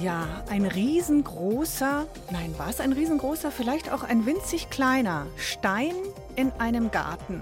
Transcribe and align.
Ja, 0.00 0.26
ein 0.50 0.66
riesengroßer, 0.66 2.06
nein, 2.30 2.54
war 2.58 2.68
es 2.68 2.80
ein 2.80 2.92
riesengroßer, 2.92 3.50
vielleicht 3.50 3.90
auch 3.90 4.02
ein 4.02 4.26
winzig 4.26 4.68
kleiner 4.68 5.26
Stein 5.36 5.94
in 6.34 6.52
einem 6.58 6.90
Garten. 6.90 7.40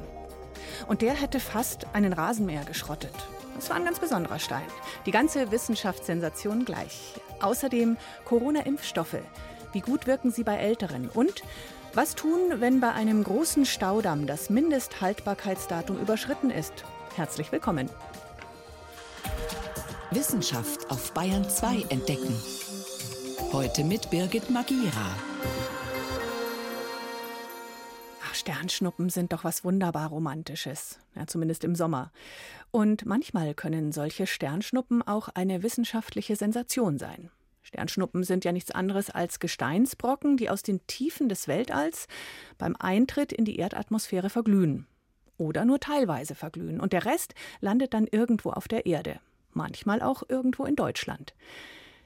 Und 0.87 1.03
der 1.03 1.15
hätte 1.15 1.41
fast 1.41 1.87
einen 1.95 2.13
Rasenmäher 2.13 2.65
geschrottet. 2.65 3.15
Das 3.57 3.71
war 3.71 3.77
ein 3.77 3.85
ganz 3.85 3.99
besonderer 3.99 4.39
Stein. 4.39 4.63
Die 5.05 5.11
ganze 5.11 5.51
Wissenschaftssensation 5.51 6.65
gleich. 6.65 7.15
Außerdem 7.41 7.97
Corona-Impfstoffe. 8.25 9.19
Wie 9.73 9.81
gut 9.81 10.07
wirken 10.07 10.31
sie 10.31 10.45
bei 10.45 10.57
Älteren? 10.57 11.09
Und 11.09 11.43
was 11.93 12.15
tun, 12.15 12.39
wenn 12.61 12.79
bei 12.79 12.93
einem 12.93 13.25
großen 13.25 13.67
Staudamm 13.67 14.27
das 14.29 14.49
Mindesthaltbarkeitsdatum 14.49 16.01
überschritten 16.01 16.51
ist? 16.51 16.85
Herzlich 17.17 17.51
willkommen. 17.51 17.91
Wissenschaft 20.15 20.91
auf 20.93 21.13
Bayern 21.13 21.49
2 21.49 21.87
entdecken. 21.89 22.33
Heute 23.53 23.83
mit 23.83 24.11
Birgit 24.11 24.49
Magira. 24.49 25.17
Sternschnuppen 28.33 29.11
sind 29.11 29.33
doch 29.33 29.43
was 29.43 29.65
wunderbar 29.65 30.11
Romantisches, 30.11 31.01
ja, 31.17 31.27
zumindest 31.27 31.65
im 31.65 31.75
Sommer. 31.75 32.13
Und 32.71 33.07
manchmal 33.07 33.55
können 33.55 33.91
solche 33.91 34.29
Sternschnuppen 34.29 35.03
auch 35.03 35.31
eine 35.31 35.65
wissenschaftliche 35.65 36.37
Sensation 36.37 36.99
sein. 36.99 37.31
Sternschnuppen 37.63 38.23
sind 38.23 38.45
ja 38.45 38.53
nichts 38.53 38.71
anderes 38.71 39.11
als 39.11 39.41
Gesteinsbrocken, 39.41 40.37
die 40.37 40.49
aus 40.49 40.63
den 40.63 40.87
Tiefen 40.87 41.29
des 41.29 41.49
Weltalls 41.49 42.07
beim 42.57 42.77
Eintritt 42.79 43.33
in 43.33 43.45
die 43.45 43.59
Erdatmosphäre 43.59 44.31
verglühen. 44.31 44.87
Oder 45.39 45.65
nur 45.65 45.81
teilweise 45.81 46.37
verglühen. 46.37 46.81
Und 46.81 46.93
der 46.93 47.05
Rest 47.05 47.35
landet 47.61 47.95
dann 47.95 48.07
irgendwo 48.07 48.51
auf 48.51 48.69
der 48.69 48.87
Erde 48.87 49.19
manchmal 49.57 50.03
auch 50.03 50.23
irgendwo 50.29 50.65
in 50.65 50.77
Deutschland. 50.77 51.35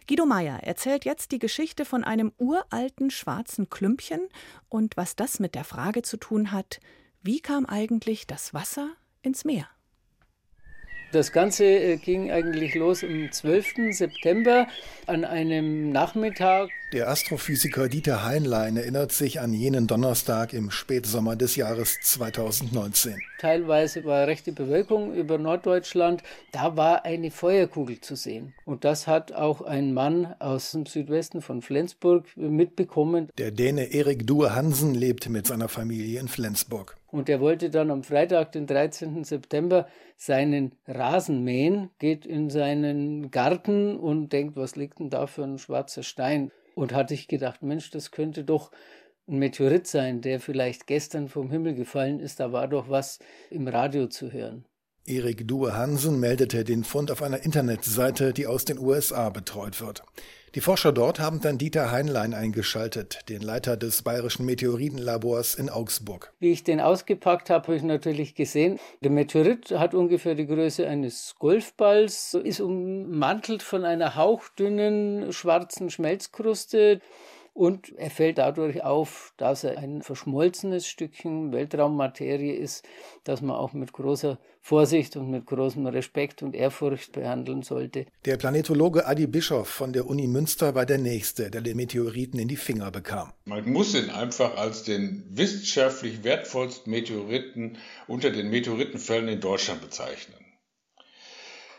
Guido 0.09 0.25
Meyer 0.25 0.63
erzählt 0.63 1.05
jetzt 1.05 1.33
die 1.33 1.39
Geschichte 1.39 1.85
von 1.85 2.03
einem 2.03 2.33
uralten 2.39 3.11
schwarzen 3.11 3.69
Klümpchen 3.69 4.21
und 4.69 4.97
was 4.97 5.17
das 5.17 5.39
mit 5.39 5.55
der 5.55 5.65
Frage 5.65 6.03
zu 6.03 6.17
tun 6.17 6.51
hat, 6.51 6.81
wie 7.23 7.41
kam 7.41 7.67
eigentlich 7.67 8.27
das 8.27 8.55
Wasser 8.55 8.89
ins 9.23 9.45
Meer? 9.45 9.69
Das 11.13 11.33
Ganze 11.33 11.65
äh, 11.65 11.97
ging 11.97 12.31
eigentlich 12.31 12.75
los 12.75 13.03
am 13.03 13.33
12. 13.33 13.93
September 13.95 14.67
an 15.07 15.25
einem 15.25 15.91
Nachmittag. 15.91 16.71
Der 16.95 17.11
Astrophysiker 17.11 17.91
Dieter 17.91 18.25
Heinlein 18.25 18.79
erinnert 18.79 19.13
sich 19.13 19.41
an 19.41 19.53
jenen 19.53 19.87
Donnerstag 19.87 20.55
im 20.55 20.71
Spätsommer 20.71 21.37
des 21.37 21.55
Jahres 21.55 21.99
2019. 22.01 23.21
Teilweise 23.39 24.07
war 24.07 24.27
rechte 24.27 24.53
Bewölkung 24.53 25.15
über 25.15 25.37
Norddeutschland. 25.37 26.23
Da 26.51 26.79
war 26.79 27.05
eine 27.05 27.31
Feuerkugel 27.31 28.01
zu 28.01 28.17
sehen. 28.17 28.55
Und 28.65 28.87
das 28.87 29.07
hat 29.07 29.33
auch 29.33 29.61
ein 29.61 29.93
Mann 29.93 30.35
aus 30.39 30.71
dem 30.71 30.87
Südwesten 30.87 31.43
von 31.43 31.61
Flensburg 31.61 32.25
mitbekommen. 32.37 33.29
Der 33.37 33.51
Däne 33.51 33.93
Erik 33.93 34.27
Due 34.27 34.55
Hansen 34.55 34.95
lebt 34.95 35.29
mit 35.29 35.47
seiner 35.47 35.69
Familie 35.69 36.19
in 36.19 36.29
Flensburg. 36.29 36.97
Und 37.11 37.29
er 37.29 37.41
wollte 37.41 37.69
dann 37.69 37.91
am 37.91 38.03
Freitag, 38.03 38.53
den 38.53 38.67
13. 38.67 39.25
September, 39.25 39.89
seinen 40.17 40.73
Rasen 40.87 41.45
mähen, 41.45 41.91
geht 41.99 42.25
in 42.25 42.49
seinen 42.49 43.31
Garten 43.31 43.99
und 43.99 44.33
denkt, 44.33 44.57
was 44.57 44.77
liegt 44.77 45.01
denn 45.01 45.11
da 45.11 45.27
für 45.27 45.45
ein 45.45 45.59
schwarzer 45.59 46.03
Stein? 46.03 46.51
Und 46.79 46.95
hatte 46.95 47.13
ich 47.13 47.27
gedacht, 47.27 47.65
Mensch, 47.65 47.91
das 47.91 48.13
könnte 48.13 48.45
doch 48.45 48.71
ein 49.27 49.41
Meteorit 49.41 49.89
sein, 49.89 50.21
der 50.21 50.39
vielleicht 50.39 50.87
gestern 50.87 51.27
vom 51.27 51.51
Himmel 51.51 51.75
gefallen 51.75 52.21
ist. 52.21 52.39
Da 52.39 52.53
war 52.53 52.69
doch 52.69 52.89
was 52.89 53.19
im 53.51 53.67
Radio 53.67 54.07
zu 54.07 54.31
hören. 54.31 54.65
Erik 55.09 55.49
Due 55.49 55.75
Hansen 55.75 56.21
meldete 56.21 56.65
den 56.65 56.85
Fund 56.85 57.11
auf 57.11 57.23
einer 57.23 57.43
Internetseite, 57.43 58.33
die 58.35 58.47
aus 58.47 58.67
den 58.67 58.79
USA 58.79 59.31
betreut 59.31 59.81
wird. 59.81 60.03
Die 60.55 60.61
Forscher 60.61 60.93
dort 60.93 61.21
haben 61.21 61.41
dann 61.41 61.59
Dieter 61.59 61.91
Heinlein 61.91 62.33
eingeschaltet, 62.35 63.21
den 63.29 63.43
Leiter 63.43 63.77
des 63.77 64.03
Bayerischen 64.03 64.47
Meteoritenlabors 64.47 65.55
in 65.55 65.69
Augsburg. 65.69 66.33
Wie 66.41 66.53
ich 66.53 66.65
den 66.65 66.81
ausgepackt 66.81 67.51
habe, 67.51 67.69
habe 67.69 67.77
ich 67.77 67.83
natürlich 67.83 68.35
gesehen, 68.35 68.79
der 69.03 69.11
Meteorit 69.11 69.71
hat 69.73 69.95
ungefähr 69.95 70.35
die 70.35 70.47
Größe 70.47 70.87
eines 70.87 71.35
Golfballs, 71.39 72.35
ist 72.35 72.61
ummantelt 72.61 73.63
von 73.63 73.85
einer 73.85 74.15
hauchdünnen 74.15 75.33
schwarzen 75.33 75.91
Schmelzkruste. 75.91 77.01
Und 77.55 77.93
er 77.97 78.11
fällt 78.11 78.39
dadurch 78.39 78.85
auf, 78.85 79.33
dass 79.37 79.65
er 79.65 79.79
ein 79.79 80.03
verschmolzenes 80.03 80.87
Stückchen 80.87 81.53
Weltraummaterie 81.53 82.53
ist, 82.53 82.85
das 83.25 83.43
man 83.43 83.57
auch 83.57 83.73
mit 83.73 83.93
großer 83.93 84.39
Vorsicht 84.61 85.17
und 85.17 85.31
mit 85.31 85.47
großem 85.47 85.87
Respekt 85.87 86.43
und 86.43 86.55
Ehrfurcht 86.55 87.13
behandeln 87.13 87.63
sollte. 87.63 88.07
Der 88.25 88.37
Planetologe 88.37 89.07
Adi 89.07 89.27
Bischoff 89.27 89.69
von 89.69 89.93
der 89.93 90.07
Uni 90.07 90.27
Münster 90.27 90.75
war 90.75 90.87
der 90.87 90.99
Nächste, 90.99 91.51
der 91.51 91.63
den 91.63 91.77
Meteoriten 91.77 92.39
in 92.39 92.49
die 92.49 92.57
Finger 92.57 92.91
bekam. 92.91 93.33
Man 93.45 93.69
muss 93.71 93.95
ihn 93.95 94.11
einfach 94.11 94.57
als 94.57 94.83
den 94.83 95.25
wissenschaftlich 95.31 96.23
wertvollsten 96.23 96.91
Meteoriten 96.91 97.79
unter 98.07 98.31
den 98.31 98.51
Meteoritenfällen 98.51 99.29
in 99.29 99.41
Deutschland 99.41 99.81
bezeichnen. 99.81 100.37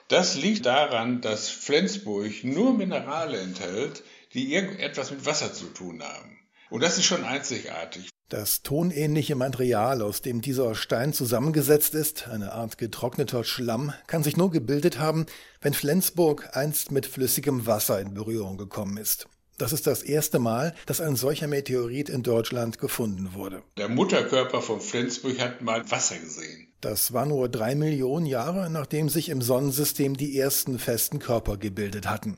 Das 0.09 0.35
liegt 0.35 0.65
daran, 0.65 1.21
dass 1.21 1.49
Flensburg 1.49 2.43
nur 2.43 2.73
Minerale 2.73 3.39
enthält, 3.39 4.03
die 4.33 4.53
irgendetwas 4.53 5.11
mit 5.11 5.25
Wasser 5.25 5.53
zu 5.53 5.65
tun 5.67 6.03
haben. 6.03 6.37
Und 6.69 6.83
das 6.83 6.97
ist 6.97 7.05
schon 7.05 7.23
einzigartig. 7.23 8.09
Das 8.29 8.61
tonähnliche 8.61 9.33
Material, 9.35 10.03
aus 10.03 10.21
dem 10.21 10.41
dieser 10.41 10.75
Stein 10.75 11.13
zusammengesetzt 11.13 11.95
ist, 11.95 12.27
eine 12.27 12.51
Art 12.51 12.77
getrockneter 12.77 13.43
Schlamm, 13.43 13.91
kann 14.05 14.21
sich 14.21 14.37
nur 14.37 14.51
gebildet 14.51 14.99
haben, 14.99 15.25
wenn 15.61 15.73
Flensburg 15.73 16.55
einst 16.55 16.91
mit 16.91 17.07
flüssigem 17.07 17.65
Wasser 17.65 17.99
in 17.99 18.13
Berührung 18.13 18.57
gekommen 18.57 18.97
ist. 18.97 19.27
Das 19.57 19.73
ist 19.73 19.87
das 19.87 20.03
erste 20.03 20.37
Mal, 20.37 20.73
dass 20.85 21.01
ein 21.01 21.15
solcher 21.15 21.47
Meteorit 21.47 22.07
in 22.07 22.21
Deutschland 22.21 22.77
gefunden 22.77 23.33
wurde. 23.33 23.63
Der 23.77 23.89
Mutterkörper 23.89 24.61
von 24.61 24.79
Flensburg 24.79 25.39
hat 25.39 25.61
mal 25.61 25.89
Wasser 25.91 26.17
gesehen. 26.17 26.71
Das 26.81 27.11
war 27.11 27.25
nur 27.25 27.49
drei 27.49 27.75
Millionen 27.75 28.25
Jahre, 28.25 28.69
nachdem 28.69 29.09
sich 29.09 29.27
im 29.27 29.41
Sonnensystem 29.41 30.15
die 30.15 30.37
ersten 30.37 30.79
festen 30.79 31.19
Körper 31.19 31.57
gebildet 31.57 32.07
hatten. 32.07 32.37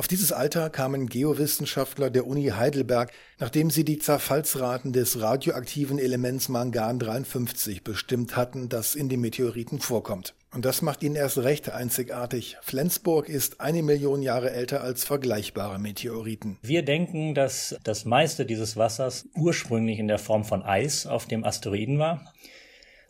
Auf 0.00 0.08
dieses 0.08 0.32
Alter 0.32 0.70
kamen 0.70 1.10
Geowissenschaftler 1.10 2.08
der 2.08 2.26
Uni 2.26 2.46
Heidelberg, 2.46 3.12
nachdem 3.38 3.68
sie 3.68 3.84
die 3.84 3.98
Zerfallsraten 3.98 4.94
des 4.94 5.20
radioaktiven 5.20 5.98
Elements 5.98 6.48
Mangan 6.48 6.98
53 6.98 7.84
bestimmt 7.84 8.34
hatten, 8.34 8.70
das 8.70 8.94
in 8.94 9.10
den 9.10 9.20
Meteoriten 9.20 9.78
vorkommt. 9.78 10.34
Und 10.54 10.64
das 10.64 10.80
macht 10.80 11.02
ihn 11.02 11.16
erst 11.16 11.36
recht 11.36 11.70
einzigartig. 11.70 12.56
Flensburg 12.62 13.28
ist 13.28 13.60
eine 13.60 13.82
Million 13.82 14.22
Jahre 14.22 14.52
älter 14.52 14.80
als 14.80 15.04
vergleichbare 15.04 15.78
Meteoriten. 15.78 16.56
Wir 16.62 16.82
denken, 16.82 17.34
dass 17.34 17.76
das 17.84 18.06
meiste 18.06 18.46
dieses 18.46 18.78
Wassers 18.78 19.28
ursprünglich 19.36 19.98
in 19.98 20.08
der 20.08 20.18
Form 20.18 20.44
von 20.44 20.62
Eis 20.62 21.06
auf 21.06 21.26
dem 21.26 21.44
Asteroiden 21.44 21.98
war. 21.98 22.32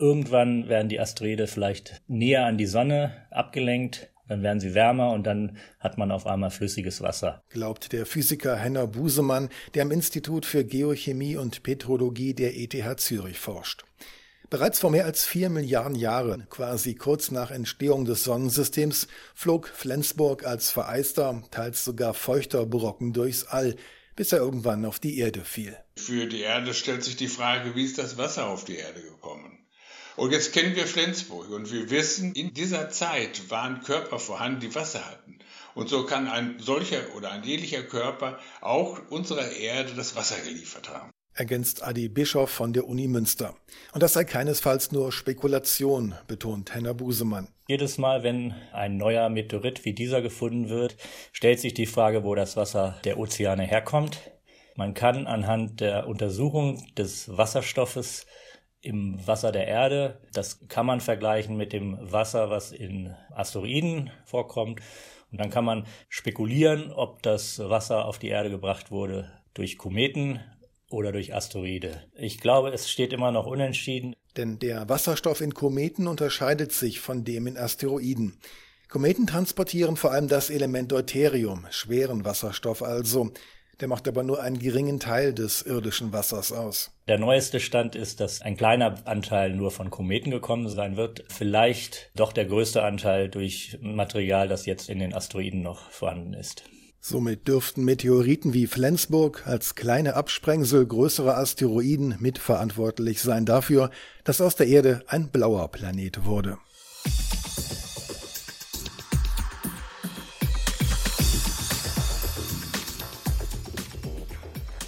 Irgendwann 0.01 0.69
werden 0.69 0.89
die 0.89 0.99
Asteroide 0.99 1.47
vielleicht 1.47 2.03
näher 2.09 2.47
an 2.47 2.59
die 2.59 2.67
Sonne 2.67 3.13
abgelenkt 3.31 4.11
dann 4.31 4.45
werden 4.45 4.61
sie 4.61 4.75
wärmer 4.75 5.11
und 5.11 5.25
dann 5.25 5.59
hat 5.81 5.99
man 5.99 6.13
auf 6.13 6.25
einmal 6.25 6.53
flüssiges 6.53 7.03
Wasser. 7.03 7.43
Glaubt 7.51 7.93
der 7.93 8.07
Physiker 8.07 8.55
Henner 8.57 8.87
Busemann, 8.87 9.49
der 9.75 9.83
am 9.83 9.91
Institut 9.91 10.47
für 10.47 10.65
Geochemie 10.65 11.37
und 11.37 11.65
Petrologie 11.65 12.33
der 12.33 12.57
ETH 12.57 13.01
Zürich 13.01 13.41
forscht. 13.41 13.85
Bereits 14.49 14.79
vor 14.79 14.91
mehr 14.91 15.05
als 15.05 15.27
vier 15.27 15.51
Milliarden 15.51 15.97
Jahren, 15.97 16.47
quasi 16.49 16.95
kurz 16.95 17.33
nach 17.33 17.51
Entstehung 17.51 18.05
des 18.05 18.23
Sonnensystems, 18.23 19.09
flog 19.35 19.67
Flensburg 19.67 20.47
als 20.47 20.71
vereister, 20.71 21.43
teils 21.51 21.85
sogar 21.85 22.15
feuchter 22.15 22.67
Brocken 22.67 23.13
durchs 23.13 23.45
All, 23.45 23.75
bis 24.15 24.31
er 24.33 24.39
irgendwann 24.39 24.85
auf 24.85 25.01
die 25.01 25.19
Erde 25.19 25.41
fiel. 25.41 25.77
Für 25.97 26.27
die 26.27 26.43
Erde 26.43 26.73
stellt 26.73 27.03
sich 27.03 27.17
die 27.17 27.27
Frage, 27.27 27.75
wie 27.75 27.85
ist 27.85 27.99
das 27.99 28.17
Wasser 28.17 28.47
auf 28.47 28.65
die 28.65 28.77
Erde 28.77 29.03
gekommen? 29.03 29.60
Und 30.21 30.33
jetzt 30.33 30.53
kennen 30.53 30.77
wir 30.77 30.87
Flensburg 30.87 31.49
und 31.49 31.73
wir 31.73 31.89
wissen, 31.89 32.35
in 32.35 32.53
dieser 32.53 32.91
Zeit 32.91 33.49
waren 33.49 33.81
Körper 33.81 34.19
vorhanden, 34.19 34.61
die 34.61 34.75
Wasser 34.75 35.07
hatten. 35.07 35.39
Und 35.75 35.89
so 35.89 36.05
kann 36.05 36.29
ein 36.29 36.57
solcher 36.59 36.99
oder 37.17 37.33
ein 37.33 37.43
ähnlicher 37.43 37.83
Körper 37.83 38.39
auch 38.61 39.01
unserer 39.09 39.51
Erde 39.53 39.95
das 39.97 40.17
Wasser 40.17 40.37
geliefert 40.45 40.91
haben. 40.91 41.11
Ergänzt 41.33 41.83
Adi 41.83 42.11
Bischof 42.11 42.51
von 42.51 42.75
der 42.75 42.87
Uni 42.87 43.09
Münster. 43.09 43.55
Und 43.93 44.03
das 44.03 44.13
sei 44.13 44.25
keinesfalls 44.25 44.93
nur 44.93 45.11
Spekulation, 45.11 46.15
betont 46.27 46.75
Henner 46.75 46.93
Busemann. 46.93 47.49
Jedes 47.67 47.97
Mal, 47.97 48.23
wenn 48.23 48.55
ein 48.75 48.99
neuer 48.99 49.31
Meteorit 49.31 49.87
wie 49.87 49.95
dieser 49.95 50.21
gefunden 50.21 50.69
wird, 50.69 50.99
stellt 51.33 51.61
sich 51.61 51.73
die 51.73 51.87
Frage, 51.87 52.25
wo 52.25 52.35
das 52.35 52.59
Wasser 52.59 53.01
der 53.05 53.17
Ozeane 53.17 53.63
herkommt. 53.63 54.19
Man 54.77 54.93
kann 54.93 55.27
anhand 55.27 55.81
der 55.81 56.07
Untersuchung 56.07 56.87
des 56.95 57.35
Wasserstoffes 57.35 58.27
im 58.83 59.25
Wasser 59.27 59.53
der 59.53 59.67
Erde. 59.67 60.21
Das 60.33 60.67
kann 60.69 60.87
man 60.87 61.01
vergleichen 61.01 61.57
mit 61.57 61.73
dem 61.73 61.99
Wasser, 62.01 62.51
was 62.51 62.73
in 62.73 63.15
Asteroiden 63.35 64.11
vorkommt. 64.25 64.81
Und 65.31 65.39
dann 65.39 65.51
kann 65.51 65.65
man 65.65 65.87
spekulieren, 66.09 66.91
ob 66.91 67.23
das 67.23 67.59
Wasser 67.59 68.05
auf 68.07 68.19
die 68.19 68.29
Erde 68.29 68.51
gebracht 68.51 68.91
wurde 68.91 69.31
durch 69.55 69.79
Kometen 69.79 70.41
oder 70.89 71.13
durch 71.13 71.35
Asteroide. 71.35 72.03
Ich 72.15 72.41
glaube, 72.41 72.71
es 72.71 72.91
steht 72.91 73.13
immer 73.13 73.31
noch 73.31 73.47
unentschieden. 73.47 74.17
Denn 74.37 74.59
der 74.59 74.89
Wasserstoff 74.89 75.41
in 75.41 75.55
Kometen 75.55 76.07
unterscheidet 76.07 76.73
sich 76.73 77.01
von 77.01 77.25
dem 77.25 77.47
in 77.47 77.57
Asteroiden. 77.57 78.39
Kometen 78.89 79.27
transportieren 79.27 79.97
vor 79.97 80.11
allem 80.11 80.27
das 80.27 80.51
Element 80.51 80.91
Deuterium, 80.91 81.67
schweren 81.71 82.25
Wasserstoff 82.25 82.83
also. 82.83 83.31
Der 83.81 83.89
macht 83.89 84.07
aber 84.07 84.23
nur 84.23 84.43
einen 84.43 84.59
geringen 84.59 85.01
Teil 85.01 85.33
des 85.33 85.63
irdischen 85.63 86.13
Wassers 86.13 86.53
aus. 86.53 86.91
Der 87.09 87.19
neueste 87.19 87.61
Stand 87.61 87.97
ist, 87.97 88.21
dass 88.21 88.43
ein 88.43 88.57
kleiner 88.57 89.07
Anteil 89.07 89.55
nur 89.55 89.71
von 89.71 89.89
Kometen 89.89 90.31
gekommen 90.31 90.69
sein 90.69 90.97
wird. 90.97 91.25
Vielleicht 91.29 92.11
doch 92.15 92.33
der 92.33 92.45
größte 92.45 92.83
Anteil 92.83 93.31
durch 93.31 93.79
Material, 93.81 94.49
das 94.49 94.67
jetzt 94.67 94.91
in 94.91 94.99
den 94.99 95.15
Asteroiden 95.15 95.63
noch 95.63 95.91
vorhanden 95.91 96.35
ist. 96.35 96.65
Somit 97.03 97.49
dürften 97.49 97.85
Meteoriten 97.87 98.53
wie 98.53 98.67
Flensburg 98.67 99.47
als 99.47 99.75
kleine 99.75 100.15
Absprengsel 100.15 100.87
größerer 100.87 101.39
Asteroiden 101.39 102.17
mitverantwortlich 102.21 103.23
sein 103.23 103.47
dafür, 103.47 103.91
dass 104.25 104.43
aus 104.43 104.57
der 104.57 104.67
Erde 104.67 105.03
ein 105.07 105.31
blauer 105.31 105.69
Planet 105.69 106.27
wurde. 106.27 106.59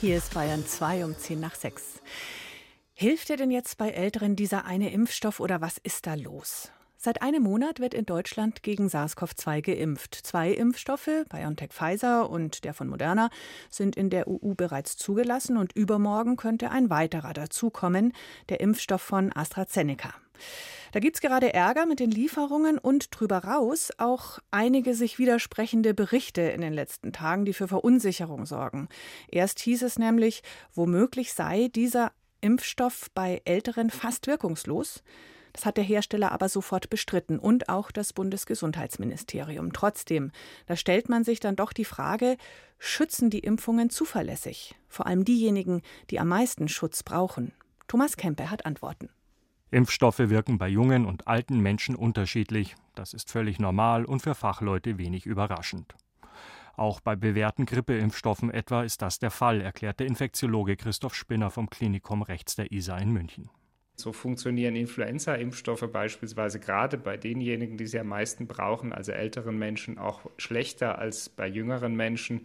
Hier 0.02 0.16
ist 0.16 0.34
Bayern 0.34 0.66
2 0.66 1.04
um 1.04 1.16
10 1.16 1.38
nach 1.38 1.54
6. 1.54 2.00
Hilft 2.92 3.28
dir 3.28 3.36
denn 3.36 3.52
jetzt 3.52 3.78
bei 3.78 3.90
Älteren 3.90 4.34
dieser 4.34 4.64
eine 4.64 4.90
Impfstoff 4.90 5.38
oder 5.38 5.60
was 5.60 5.78
ist 5.78 6.08
da 6.08 6.14
los? 6.14 6.72
Seit 7.04 7.20
einem 7.20 7.42
Monat 7.42 7.80
wird 7.80 7.94
in 7.94 8.06
Deutschland 8.06 8.62
gegen 8.62 8.86
SARS-CoV-2 8.86 9.60
geimpft. 9.60 10.14
Zwei 10.14 10.52
Impfstoffe, 10.52 11.10
BioNTech 11.28 11.72
Pfizer 11.72 12.30
und 12.30 12.62
der 12.62 12.74
von 12.74 12.86
Moderna, 12.86 13.28
sind 13.70 13.96
in 13.96 14.08
der 14.08 14.28
EU 14.28 14.54
bereits 14.54 14.96
zugelassen 14.96 15.56
und 15.56 15.72
übermorgen 15.72 16.36
könnte 16.36 16.70
ein 16.70 16.90
weiterer 16.90 17.32
dazukommen, 17.32 18.12
der 18.50 18.60
Impfstoff 18.60 19.02
von 19.02 19.34
AstraZeneca. 19.34 20.14
Da 20.92 21.00
gibt 21.00 21.16
es 21.16 21.20
gerade 21.20 21.52
Ärger 21.52 21.86
mit 21.86 21.98
den 21.98 22.12
Lieferungen 22.12 22.78
und 22.78 23.08
drüber 23.10 23.38
raus 23.38 23.90
auch 23.98 24.38
einige 24.52 24.94
sich 24.94 25.18
widersprechende 25.18 25.94
Berichte 25.94 26.42
in 26.42 26.60
den 26.60 26.72
letzten 26.72 27.12
Tagen, 27.12 27.44
die 27.44 27.52
für 27.52 27.66
Verunsicherung 27.66 28.46
sorgen. 28.46 28.88
Erst 29.26 29.58
hieß 29.58 29.82
es 29.82 29.98
nämlich, 29.98 30.44
womöglich 30.72 31.32
sei 31.32 31.66
dieser 31.66 32.12
Impfstoff 32.40 33.10
bei 33.12 33.42
Älteren 33.44 33.90
fast 33.90 34.28
wirkungslos. 34.28 35.02
Das 35.52 35.66
hat 35.66 35.76
der 35.76 35.84
Hersteller 35.84 36.32
aber 36.32 36.48
sofort 36.48 36.88
bestritten 36.88 37.38
und 37.38 37.68
auch 37.68 37.90
das 37.90 38.12
Bundesgesundheitsministerium. 38.12 39.72
Trotzdem, 39.72 40.32
da 40.66 40.76
stellt 40.76 41.08
man 41.08 41.24
sich 41.24 41.40
dann 41.40 41.56
doch 41.56 41.72
die 41.72 41.84
Frage, 41.84 42.36
schützen 42.78 43.28
die 43.30 43.40
Impfungen 43.40 43.90
zuverlässig? 43.90 44.74
Vor 44.88 45.06
allem 45.06 45.24
diejenigen, 45.24 45.82
die 46.10 46.20
am 46.20 46.28
meisten 46.28 46.68
Schutz 46.68 47.02
brauchen. 47.02 47.52
Thomas 47.86 48.16
Kempe 48.16 48.50
hat 48.50 48.64
Antworten. 48.64 49.10
Impfstoffe 49.70 50.18
wirken 50.18 50.58
bei 50.58 50.68
jungen 50.68 51.06
und 51.06 51.28
alten 51.28 51.60
Menschen 51.60 51.96
unterschiedlich. 51.96 52.74
Das 52.94 53.14
ist 53.14 53.30
völlig 53.30 53.58
normal 53.58 54.04
und 54.04 54.20
für 54.20 54.34
Fachleute 54.34 54.98
wenig 54.98 55.24
überraschend. 55.26 55.94
Auch 56.76 57.00
bei 57.00 57.16
bewährten 57.16 57.66
Grippeimpfstoffen 57.66 58.50
etwa 58.50 58.82
ist 58.82 59.02
das 59.02 59.18
der 59.18 59.30
Fall, 59.30 59.60
erklärt 59.60 60.00
der 60.00 60.06
Infektiologe 60.06 60.76
Christoph 60.76 61.14
Spinner 61.14 61.50
vom 61.50 61.68
Klinikum 61.68 62.22
rechts 62.22 62.56
der 62.56 62.72
ISA 62.72 62.98
in 62.98 63.12
München. 63.12 63.50
So 64.02 64.12
funktionieren 64.12 64.74
Influenza-Impfstoffe 64.74 65.88
beispielsweise 65.92 66.58
gerade 66.58 66.98
bei 66.98 67.16
denjenigen, 67.16 67.76
die 67.76 67.86
sie 67.86 68.00
am 68.00 68.08
meisten 68.08 68.48
brauchen, 68.48 68.92
also 68.92 69.12
älteren 69.12 69.56
Menschen, 69.56 69.96
auch 69.96 70.28
schlechter 70.38 70.98
als 70.98 71.28
bei 71.28 71.46
jüngeren 71.46 71.94
Menschen. 71.94 72.44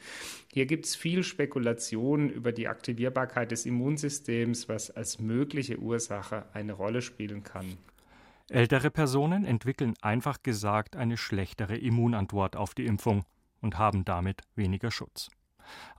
Hier 0.53 0.67
gibt 0.67 0.85
es 0.85 0.95
viel 0.95 1.23
Spekulation 1.23 2.29
über 2.29 2.51
die 2.51 2.67
Aktivierbarkeit 2.67 3.49
des 3.49 3.65
Immunsystems, 3.65 4.69
was 4.69 4.91
als 4.91 5.19
mögliche 5.19 5.79
Ursache 5.79 6.45
eine 6.53 6.73
Rolle 6.73 7.01
spielen 7.01 7.41
kann. 7.41 7.65
Ältere 8.49 8.91
Personen 8.91 9.43
entwickeln 9.43 9.95
einfach 9.99 10.43
gesagt 10.43 10.95
eine 10.95 11.17
schlechtere 11.17 11.75
Immunantwort 11.75 12.55
auf 12.55 12.75
die 12.75 12.85
Impfung 12.85 13.25
und 13.61 13.79
haben 13.79 14.05
damit 14.05 14.43
weniger 14.53 14.91
Schutz. 14.91 15.31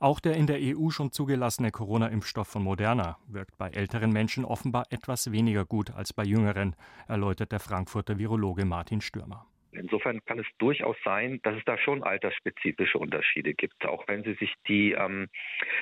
Auch 0.00 0.20
der 0.20 0.34
in 0.34 0.46
der 0.46 0.58
EU 0.60 0.90
schon 0.90 1.12
zugelassene 1.12 1.70
Corona-Impfstoff 1.70 2.48
von 2.48 2.62
Moderna 2.62 3.18
wirkt 3.26 3.58
bei 3.58 3.68
älteren 3.68 4.12
Menschen 4.12 4.44
offenbar 4.44 4.84
etwas 4.90 5.32
weniger 5.32 5.64
gut 5.64 5.90
als 5.90 6.12
bei 6.12 6.24
jüngeren, 6.24 6.76
erläutert 7.06 7.52
der 7.52 7.60
Frankfurter 7.60 8.18
Virologe 8.18 8.64
Martin 8.64 9.00
Stürmer. 9.00 9.46
Insofern 9.72 10.24
kann 10.24 10.38
es 10.38 10.46
durchaus 10.58 10.96
sein, 11.04 11.40
dass 11.42 11.56
es 11.56 11.64
da 11.64 11.76
schon 11.76 12.02
altersspezifische 12.02 12.98
Unterschiede 12.98 13.52
gibt. 13.54 13.84
Auch 13.84 14.08
wenn 14.08 14.24
Sie 14.24 14.34
sich 14.34 14.54
die 14.66 14.92
ähm, 14.92 15.28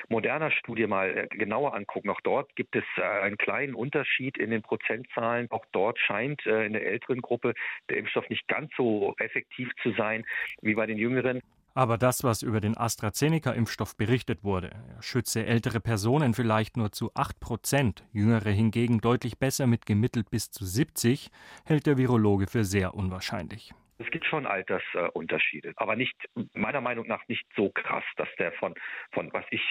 Moderna-Studie 0.09 0.87
mal 0.87 1.17
äh, 1.17 1.27
genauer 1.29 1.73
angucken, 1.73 2.09
auch 2.09 2.21
dort 2.21 2.53
gibt 2.55 2.75
es 2.75 2.83
äh, 2.97 3.01
einen 3.01 3.37
kleinen 3.37 3.75
Unterschied 3.75 4.37
in 4.37 4.51
den 4.51 4.61
Prozentzahlen. 4.61 5.49
Auch 5.51 5.65
dort 5.71 5.99
scheint 5.99 6.45
äh, 6.45 6.65
in 6.65 6.73
der 6.73 6.85
älteren 6.85 7.21
Gruppe 7.21 7.53
der 7.89 7.97
Impfstoff 7.97 8.29
nicht 8.29 8.47
ganz 8.47 8.71
so 8.75 9.15
effektiv 9.19 9.69
zu 9.81 9.91
sein 9.93 10.25
wie 10.61 10.75
bei 10.75 10.85
den 10.85 10.97
jüngeren. 10.97 11.41
Aber 11.77 11.99
das, 11.99 12.23
was 12.23 12.41
über 12.41 12.59
den 12.59 12.75
AstraZeneca-Impfstoff 12.75 13.95
berichtet 13.97 14.43
wurde, 14.43 14.71
schütze 14.99 15.45
ältere 15.45 15.79
Personen 15.79 16.33
vielleicht 16.33 16.75
nur 16.75 16.91
zu 16.91 17.11
8 17.13 17.39
Prozent, 17.39 18.03
jüngere 18.11 18.49
hingegen 18.49 18.99
deutlich 18.99 19.37
besser 19.37 19.67
mit 19.67 19.85
gemittelt 19.85 20.31
bis 20.31 20.49
zu 20.49 20.65
70, 20.65 21.29
hält 21.67 21.85
der 21.85 21.99
Virologe 21.99 22.47
für 22.47 22.63
sehr 22.63 22.95
unwahrscheinlich. 22.95 23.75
Es 23.99 24.09
gibt 24.09 24.25
schon 24.25 24.47
Altersunterschiede, 24.47 25.73
aber 25.75 25.95
nicht, 25.95 26.15
meiner 26.55 26.81
Meinung 26.81 27.05
nach 27.05 27.21
nicht 27.27 27.45
so 27.55 27.69
krass, 27.69 28.03
dass 28.15 28.29
der 28.39 28.53
von, 28.53 28.73
von 29.11 29.31
was 29.31 29.45
ich, 29.51 29.61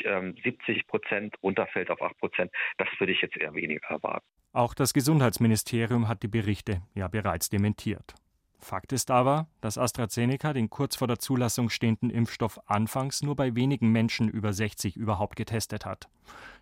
70 0.44 0.68
ähm, 0.68 0.82
Prozent 0.86 1.34
runterfällt 1.42 1.90
auf 1.90 2.00
8 2.00 2.16
Prozent. 2.18 2.52
Das 2.78 2.86
würde 3.00 3.14
ich 3.14 3.20
jetzt 3.20 3.36
eher 3.36 3.52
weniger 3.52 3.84
erwarten. 3.88 4.24
Auch 4.52 4.74
das 4.74 4.94
Gesundheitsministerium 4.94 6.06
hat 6.06 6.22
die 6.22 6.28
Berichte 6.28 6.82
ja 6.94 7.08
bereits 7.08 7.50
dementiert. 7.50 8.14
Fakt 8.58 8.92
ist 8.92 9.10
aber, 9.10 9.48
dass 9.60 9.78
AstraZeneca 9.78 10.52
den 10.52 10.70
kurz 10.70 10.96
vor 10.96 11.08
der 11.08 11.18
Zulassung 11.18 11.68
stehenden 11.68 12.10
Impfstoff 12.10 12.60
anfangs 12.66 13.22
nur 13.22 13.36
bei 13.36 13.54
wenigen 13.54 13.92
Menschen 13.92 14.28
über 14.28 14.52
60 14.52 14.96
überhaupt 14.96 15.36
getestet 15.36 15.84
hat. 15.84 16.08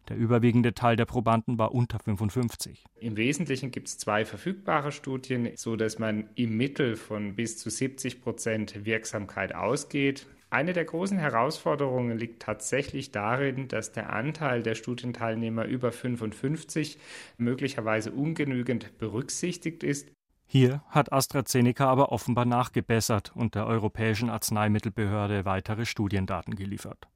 Der 0.08 0.17
überwiegende 0.17 0.75
Teil 0.75 0.96
der 0.96 1.06
Probanden 1.06 1.58
war 1.58 1.75
unter 1.75 1.99
55. 1.99 2.85
Im 3.00 3.17
Wesentlichen 3.17 3.70
gibt 3.70 3.88
es 3.88 3.96
zwei 3.96 4.25
verfügbare 4.25 4.93
Studien, 4.93 5.50
so 5.56 5.76
dass 5.76 5.99
man 5.99 6.29
im 6.35 6.56
Mittel 6.56 6.96
von 6.96 7.37
bis 7.37 7.58
zu 7.58 7.70
70 7.70 8.20
Prozent 8.20 8.85
Wirksamkeit 8.85 9.55
ausgeht. 9.55 10.26
Eine 10.55 10.73
der 10.73 10.85
großen 10.85 11.19
Herausforderungen 11.19 12.17
liegt 12.17 12.43
tatsächlich 12.43 13.11
darin, 13.11 13.67
dass 13.67 13.91
der 13.91 14.12
Anteil 14.12 14.62
der 14.62 14.76
Studienteilnehmer 14.76 15.64
über 15.64 15.91
55 15.91 16.99
möglicherweise 17.38 18.12
ungenügend 18.12 18.96
berücksichtigt 18.99 19.82
ist. 19.82 20.14
Hier 20.46 20.82
hat 20.88 21.12
AstraZeneca 21.12 21.88
aber 21.88 22.12
offenbar 22.12 22.44
nachgebessert 22.44 23.32
und 23.35 23.55
der 23.55 23.67
Europäischen 23.67 24.31
Arzneimittelbehörde 24.31 25.44
weitere 25.44 25.87
Studiendaten 25.87 26.55
geliefert. 26.55 27.08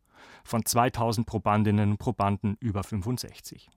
Von 0.44 0.64
2000 0.64 1.26
Probandinnen 1.26 1.92
und 1.92 1.98
Probanden 1.98 2.56
über 2.60 2.82
65. 2.82 3.70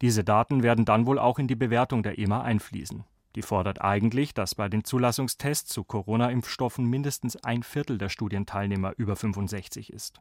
Diese 0.00 0.24
Daten 0.24 0.62
werden 0.62 0.84
dann 0.84 1.06
wohl 1.06 1.18
auch 1.18 1.38
in 1.38 1.46
die 1.46 1.54
Bewertung 1.54 2.02
der 2.02 2.18
EMA 2.18 2.42
einfließen. 2.42 3.04
Die 3.34 3.42
fordert 3.42 3.80
eigentlich, 3.80 4.34
dass 4.34 4.54
bei 4.54 4.68
den 4.68 4.84
Zulassungstests 4.84 5.72
zu 5.72 5.84
Corona-Impfstoffen 5.84 6.84
mindestens 6.84 7.36
ein 7.36 7.62
Viertel 7.62 7.98
der 7.98 8.10
Studienteilnehmer 8.10 8.92
über 8.96 9.16
65 9.16 9.92
ist. 9.92 10.20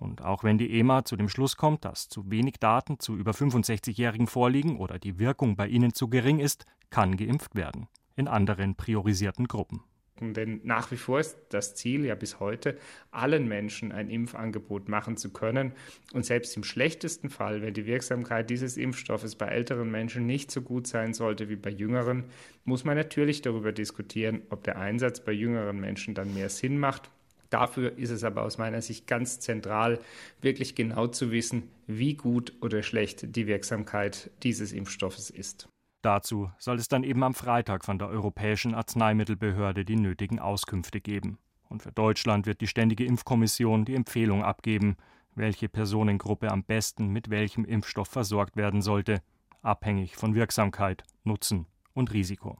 Und 0.00 0.22
auch 0.22 0.42
wenn 0.44 0.56
die 0.56 0.78
EMA 0.78 1.04
zu 1.04 1.14
dem 1.16 1.28
Schluss 1.28 1.58
kommt, 1.58 1.84
dass 1.84 2.08
zu 2.08 2.30
wenig 2.30 2.54
Daten 2.58 2.98
zu 2.98 3.16
über 3.16 3.32
65-Jährigen 3.32 4.26
vorliegen 4.26 4.78
oder 4.78 4.98
die 4.98 5.18
Wirkung 5.18 5.56
bei 5.56 5.68
ihnen 5.68 5.92
zu 5.92 6.08
gering 6.08 6.38
ist, 6.38 6.64
kann 6.88 7.18
geimpft 7.18 7.54
werden. 7.54 7.86
In 8.16 8.26
anderen 8.26 8.74
priorisierten 8.76 9.46
Gruppen. 9.46 9.82
Denn 10.20 10.60
nach 10.64 10.90
wie 10.90 10.96
vor 10.96 11.20
ist 11.20 11.38
das 11.50 11.74
Ziel 11.74 12.04
ja 12.04 12.14
bis 12.14 12.40
heute, 12.40 12.78
allen 13.10 13.46
Menschen 13.46 13.92
ein 13.92 14.10
Impfangebot 14.10 14.88
machen 14.88 15.16
zu 15.16 15.32
können. 15.32 15.72
Und 16.12 16.24
selbst 16.24 16.56
im 16.56 16.64
schlechtesten 16.64 17.28
Fall, 17.28 17.62
wenn 17.62 17.74
die 17.74 17.86
Wirksamkeit 17.86 18.48
dieses 18.48 18.76
Impfstoffes 18.76 19.36
bei 19.36 19.46
älteren 19.46 19.90
Menschen 19.90 20.26
nicht 20.26 20.50
so 20.50 20.62
gut 20.62 20.86
sein 20.86 21.14
sollte 21.14 21.48
wie 21.48 21.56
bei 21.56 21.70
jüngeren, 21.70 22.24
muss 22.64 22.84
man 22.84 22.96
natürlich 22.96 23.42
darüber 23.42 23.72
diskutieren, 23.72 24.42
ob 24.50 24.64
der 24.64 24.78
Einsatz 24.78 25.20
bei 25.20 25.32
jüngeren 25.32 25.78
Menschen 25.78 26.14
dann 26.14 26.34
mehr 26.34 26.48
Sinn 26.48 26.78
macht 26.78 27.10
Dafür 27.50 27.98
ist 27.98 28.10
es 28.10 28.22
aber 28.22 28.44
aus 28.44 28.58
meiner 28.58 28.80
Sicht 28.80 29.06
ganz 29.08 29.40
zentral, 29.40 29.98
wirklich 30.40 30.76
genau 30.76 31.08
zu 31.08 31.32
wissen, 31.32 31.64
wie 31.86 32.14
gut 32.14 32.52
oder 32.60 32.82
schlecht 32.82 33.34
die 33.36 33.48
Wirksamkeit 33.48 34.30
dieses 34.44 34.72
Impfstoffes 34.72 35.30
ist. 35.30 35.68
Dazu 36.02 36.50
soll 36.58 36.78
es 36.78 36.88
dann 36.88 37.02
eben 37.02 37.22
am 37.24 37.34
Freitag 37.34 37.84
von 37.84 37.98
der 37.98 38.08
Europäischen 38.08 38.74
Arzneimittelbehörde 38.74 39.84
die 39.84 39.96
nötigen 39.96 40.38
Auskünfte 40.38 41.00
geben. 41.00 41.38
Und 41.68 41.82
für 41.82 41.92
Deutschland 41.92 42.46
wird 42.46 42.60
die 42.60 42.66
Ständige 42.66 43.04
Impfkommission 43.04 43.84
die 43.84 43.94
Empfehlung 43.94 44.42
abgeben, 44.42 44.96
welche 45.34 45.68
Personengruppe 45.68 46.50
am 46.50 46.64
besten 46.64 47.08
mit 47.08 47.30
welchem 47.30 47.64
Impfstoff 47.64 48.08
versorgt 48.08 48.56
werden 48.56 48.80
sollte, 48.80 49.22
abhängig 49.62 50.16
von 50.16 50.34
Wirksamkeit, 50.34 51.04
Nutzen 51.24 51.66
und 51.92 52.12
Risiko. 52.12 52.58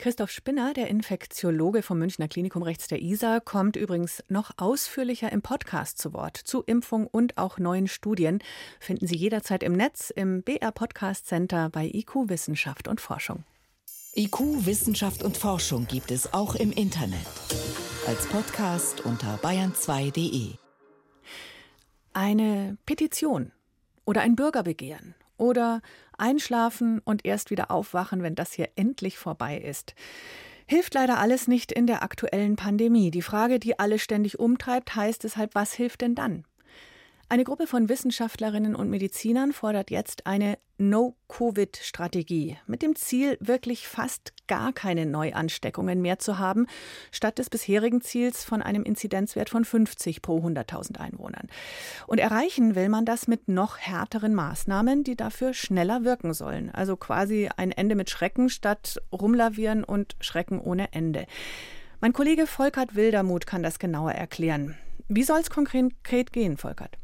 Christoph 0.00 0.30
Spinner, 0.30 0.72
der 0.72 0.88
Infektiologe 0.88 1.82
vom 1.82 1.98
Münchner 1.98 2.26
Klinikum 2.26 2.62
rechts 2.62 2.88
der 2.88 3.02
ISA, 3.02 3.38
kommt 3.38 3.76
übrigens 3.76 4.24
noch 4.28 4.52
ausführlicher 4.56 5.30
im 5.30 5.42
Podcast 5.42 5.98
zu 5.98 6.14
Wort. 6.14 6.38
Zu 6.38 6.62
Impfung 6.62 7.06
und 7.06 7.36
auch 7.36 7.58
neuen 7.58 7.86
Studien 7.86 8.38
finden 8.78 9.06
Sie 9.06 9.14
jederzeit 9.14 9.62
im 9.62 9.74
Netz 9.74 10.08
im 10.08 10.42
BR 10.42 10.72
Podcast 10.72 11.26
Center 11.26 11.68
bei 11.68 11.84
IQ 11.84 12.30
Wissenschaft 12.30 12.88
und 12.88 12.98
Forschung. 12.98 13.44
IQ, 14.16 14.64
Wissenschaft 14.64 15.22
und 15.22 15.36
Forschung 15.36 15.86
gibt 15.86 16.10
es 16.10 16.32
auch 16.32 16.54
im 16.54 16.72
Internet. 16.72 17.26
Als 18.06 18.26
Podcast 18.26 19.04
unter 19.04 19.36
bayern2.de. 19.42 20.54
Eine 22.14 22.78
Petition 22.86 23.52
oder 24.06 24.22
ein 24.22 24.34
Bürgerbegehren 24.34 25.14
oder 25.40 25.80
einschlafen 26.16 27.00
und 27.04 27.24
erst 27.24 27.50
wieder 27.50 27.70
aufwachen, 27.70 28.22
wenn 28.22 28.34
das 28.34 28.52
hier 28.52 28.68
endlich 28.76 29.18
vorbei 29.18 29.58
ist. 29.58 29.94
Hilft 30.66 30.94
leider 30.94 31.18
alles 31.18 31.48
nicht 31.48 31.72
in 31.72 31.88
der 31.88 32.04
aktuellen 32.04 32.54
Pandemie. 32.54 33.10
Die 33.10 33.22
Frage, 33.22 33.58
die 33.58 33.78
alle 33.78 33.98
ständig 33.98 34.38
umtreibt, 34.38 34.94
heißt 34.94 35.24
deshalb, 35.24 35.56
was 35.56 35.72
hilft 35.72 36.02
denn 36.02 36.14
dann? 36.14 36.44
Eine 37.32 37.44
Gruppe 37.44 37.68
von 37.68 37.88
Wissenschaftlerinnen 37.88 38.74
und 38.74 38.90
Medizinern 38.90 39.52
fordert 39.52 39.92
jetzt 39.92 40.26
eine 40.26 40.58
No-Covid-Strategie 40.78 42.56
mit 42.66 42.82
dem 42.82 42.96
Ziel, 42.96 43.38
wirklich 43.38 43.86
fast 43.86 44.32
gar 44.48 44.72
keine 44.72 45.06
Neuansteckungen 45.06 46.02
mehr 46.02 46.18
zu 46.18 46.40
haben, 46.40 46.66
statt 47.12 47.38
des 47.38 47.48
bisherigen 47.48 48.00
Ziels 48.00 48.42
von 48.42 48.62
einem 48.62 48.82
Inzidenzwert 48.82 49.48
von 49.48 49.64
50 49.64 50.22
pro 50.22 50.38
100.000 50.38 50.98
Einwohnern. 50.98 51.46
Und 52.08 52.18
erreichen 52.18 52.74
will 52.74 52.88
man 52.88 53.04
das 53.04 53.28
mit 53.28 53.46
noch 53.46 53.78
härteren 53.78 54.34
Maßnahmen, 54.34 55.04
die 55.04 55.14
dafür 55.14 55.54
schneller 55.54 56.02
wirken 56.02 56.34
sollen. 56.34 56.72
Also 56.72 56.96
quasi 56.96 57.48
ein 57.56 57.70
Ende 57.70 57.94
mit 57.94 58.10
Schrecken 58.10 58.48
statt 58.48 59.00
Rumlavieren 59.12 59.84
und 59.84 60.16
Schrecken 60.18 60.60
ohne 60.60 60.92
Ende. 60.92 61.26
Mein 62.00 62.12
Kollege 62.12 62.48
Volkert 62.48 62.96
Wildermuth 62.96 63.46
kann 63.46 63.62
das 63.62 63.78
genauer 63.78 64.10
erklären. 64.10 64.76
Wie 65.06 65.22
soll 65.22 65.38
es 65.38 65.50
konkret 65.50 66.32
gehen, 66.32 66.56
Volkert? 66.56 66.99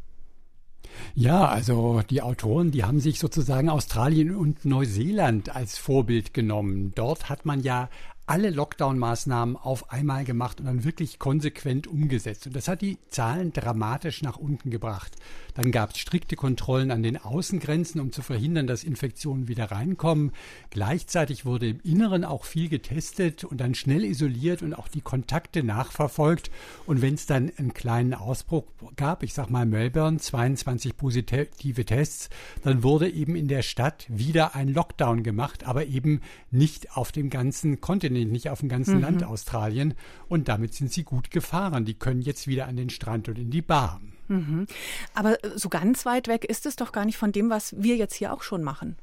Ja, 1.15 1.47
also 1.47 2.03
die 2.11 2.23
Autoren, 2.23 2.71
die 2.71 2.85
haben 2.85 3.00
sich 3.00 3.19
sozusagen 3.19 3.69
Australien 3.69 4.35
und 4.35 4.65
Neuseeland 4.65 5.55
als 5.55 5.79
Vorbild 5.79 6.35
genommen. 6.35 6.93
Dort 6.95 7.29
hat 7.29 7.47
man 7.47 7.62
ja 7.62 7.88
alle 8.26 8.50
Lockdown-Maßnahmen 8.50 9.56
auf 9.56 9.92
einmal 9.92 10.25
gemacht 10.25 10.59
und 10.59 10.66
dann 10.66 10.83
wirklich 10.83 11.21
konsequent 11.21 11.87
umgesetzt. 11.87 12.49
Und 12.49 12.56
das 12.56 12.66
hat 12.66 12.83
die 12.83 12.99
Zahlen 13.09 13.52
dramatisch 13.52 14.21
nach 14.23 14.37
unten 14.37 14.71
gebracht. 14.71 15.12
Dann 15.54 15.71
gab 15.71 15.90
es 15.90 15.99
strikte 15.99 16.35
Kontrollen 16.35 16.90
an 16.90 17.04
den 17.04 17.16
Außengrenzen, 17.16 18.00
um 18.00 18.11
zu 18.11 18.23
verhindern, 18.23 18.66
dass 18.66 18.83
Infektionen 18.83 19.47
wieder 19.47 19.71
reinkommen. 19.71 20.33
Gleichzeitig 20.71 21.47
wurde 21.47 21.68
im 21.68 21.80
Inneren 21.85 22.25
auch 22.25 22.45
viel 22.45 22.68
getestet 22.68 23.45
und 23.45 23.61
dann 23.61 23.76
schnell 23.76 24.04
isoliert 24.04 24.61
und 24.62 24.75
auch 24.75 24.88
die 24.88 25.02
Kontakte 25.02 25.62
nachverfolgt. 25.62 26.50
Und 26.85 27.02
wenn 27.02 27.14
es 27.14 27.26
dann 27.26 27.52
einen 27.56 27.75
kleinen 27.75 28.12
Ausbruch 28.12 28.64
gab, 28.97 29.23
ich 29.23 29.35
sag 29.35 29.50
mal 29.50 29.66
Melbourne, 29.66 30.18
22 30.18 30.97
positive 30.97 31.85
Tests, 31.85 32.28
dann 32.64 32.83
wurde 32.83 33.09
eben 33.09 33.37
in 33.37 33.47
der 33.47 33.62
Stadt 33.62 34.06
wieder 34.09 34.56
ein 34.56 34.68
Lockdown 34.68 35.23
gemacht, 35.23 35.64
aber 35.64 35.87
eben 35.87 36.23
nicht 36.50 36.97
auf 36.97 37.12
dem 37.12 37.30
ganzen 37.30 37.80
Kontinent 37.80 38.16
nicht 38.25 38.51
auf 38.51 38.61
dem 38.61 38.69
ganzen 38.69 38.97
mhm. 38.97 39.03
Land 39.03 39.25
Australien. 39.25 39.95
Und 40.29 40.49
damit 40.49 40.75
sind 40.75 40.93
sie 40.93 41.05
gut 41.05 41.31
gefahren. 41.31 41.85
Die 41.85 41.95
können 41.95 42.23
jetzt 42.23 42.47
wieder 42.47 42.67
an 42.67 42.77
den 42.77 42.91
Strand 42.91 43.29
und 43.29 43.39
in 43.39 43.51
die 43.51 43.63
Bar. 43.63 44.01
Mhm. 44.29 44.67
Aber 45.15 45.39
so 45.55 45.69
ganz 45.69 46.07
weit 46.07 46.29
weg 46.29 46.45
ist 46.45 46.67
es 46.67 46.77
doch 46.77 46.93
gar 46.93 47.05
nicht 47.05 47.19
von 47.19 47.33
dem, 47.33 47.51
was 47.51 47.75
wir 47.77 47.97
jetzt 47.97 48.15
hier 48.15 48.33
auch 48.33 48.43
schon 48.43 48.63
machen. 48.63 48.97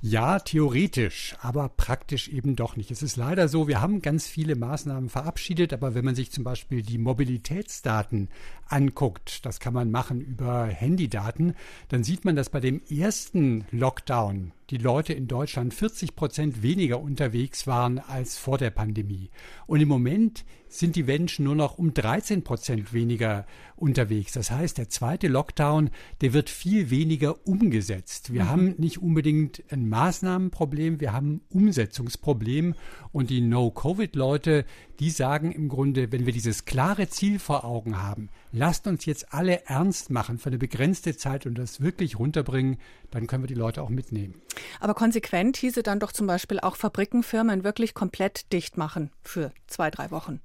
Ja, 0.00 0.38
theoretisch, 0.38 1.34
aber 1.40 1.68
praktisch 1.70 2.28
eben 2.28 2.54
doch 2.54 2.76
nicht. 2.76 2.92
Es 2.92 3.02
ist 3.02 3.16
leider 3.16 3.48
so, 3.48 3.66
wir 3.66 3.80
haben 3.80 4.00
ganz 4.00 4.28
viele 4.28 4.54
Maßnahmen 4.54 5.08
verabschiedet, 5.08 5.72
aber 5.72 5.94
wenn 5.94 6.04
man 6.04 6.14
sich 6.14 6.30
zum 6.30 6.44
Beispiel 6.44 6.82
die 6.82 6.98
Mobilitätsdaten 6.98 8.28
anguckt, 8.68 9.44
das 9.44 9.58
kann 9.58 9.74
man 9.74 9.90
machen 9.90 10.20
über 10.20 10.66
Handydaten, 10.66 11.54
dann 11.88 12.04
sieht 12.04 12.24
man, 12.24 12.36
dass 12.36 12.48
bei 12.48 12.60
dem 12.60 12.80
ersten 12.88 13.64
Lockdown 13.72 14.52
die 14.70 14.76
Leute 14.76 15.14
in 15.14 15.28
Deutschland 15.28 15.72
40 15.72 16.14
Prozent 16.14 16.62
weniger 16.62 17.00
unterwegs 17.00 17.66
waren 17.66 17.98
als 17.98 18.36
vor 18.36 18.58
der 18.58 18.70
Pandemie. 18.70 19.30
Und 19.66 19.80
im 19.80 19.88
Moment 19.88 20.44
sind 20.68 20.96
die 20.96 21.04
Menschen 21.04 21.46
nur 21.46 21.54
noch 21.54 21.78
um 21.78 21.94
13 21.94 22.44
Prozent 22.44 22.92
weniger 22.92 23.46
unterwegs. 23.76 24.32
Das 24.32 24.50
heißt, 24.50 24.76
der 24.76 24.90
zweite 24.90 25.28
Lockdown, 25.28 25.90
der 26.20 26.32
wird 26.34 26.50
viel 26.50 26.90
weniger 26.90 27.46
umgesetzt. 27.46 28.32
Wir 28.32 28.44
mhm. 28.44 28.48
haben 28.48 28.74
nicht 28.76 29.00
unbedingt 29.00 29.62
ein 29.70 29.88
Maßnahmenproblem, 29.88 31.00
wir 31.00 31.12
haben 31.12 31.36
ein 31.36 31.40
Umsetzungsproblem. 31.48 32.74
Und 33.12 33.30
die 33.30 33.40
No-Covid-Leute, 33.40 34.66
die 35.00 35.10
sagen 35.10 35.52
im 35.52 35.68
Grunde, 35.68 36.12
wenn 36.12 36.26
wir 36.26 36.32
dieses 36.32 36.64
klare 36.64 37.08
Ziel 37.08 37.38
vor 37.38 37.64
Augen 37.64 38.02
haben, 38.02 38.28
lasst 38.52 38.86
uns 38.86 39.06
jetzt 39.06 39.32
alle 39.32 39.64
ernst 39.66 40.10
machen 40.10 40.38
für 40.38 40.50
eine 40.50 40.58
begrenzte 40.58 41.16
Zeit 41.16 41.46
und 41.46 41.56
das 41.56 41.80
wirklich 41.80 42.18
runterbringen, 42.18 42.76
dann 43.10 43.26
können 43.26 43.44
wir 43.44 43.48
die 43.48 43.54
Leute 43.54 43.82
auch 43.82 43.88
mitnehmen. 43.88 44.34
Aber 44.80 44.94
konsequent 44.94 45.56
hieße 45.56 45.82
dann 45.82 46.00
doch 46.00 46.12
zum 46.12 46.26
Beispiel 46.26 46.60
auch 46.60 46.76
Fabriken, 46.76 47.22
Firmen 47.22 47.64
wirklich 47.64 47.94
komplett 47.94 48.52
dicht 48.52 48.76
machen 48.76 49.10
für 49.22 49.52
zwei, 49.66 49.90
drei 49.90 50.10
Wochen. 50.10 50.40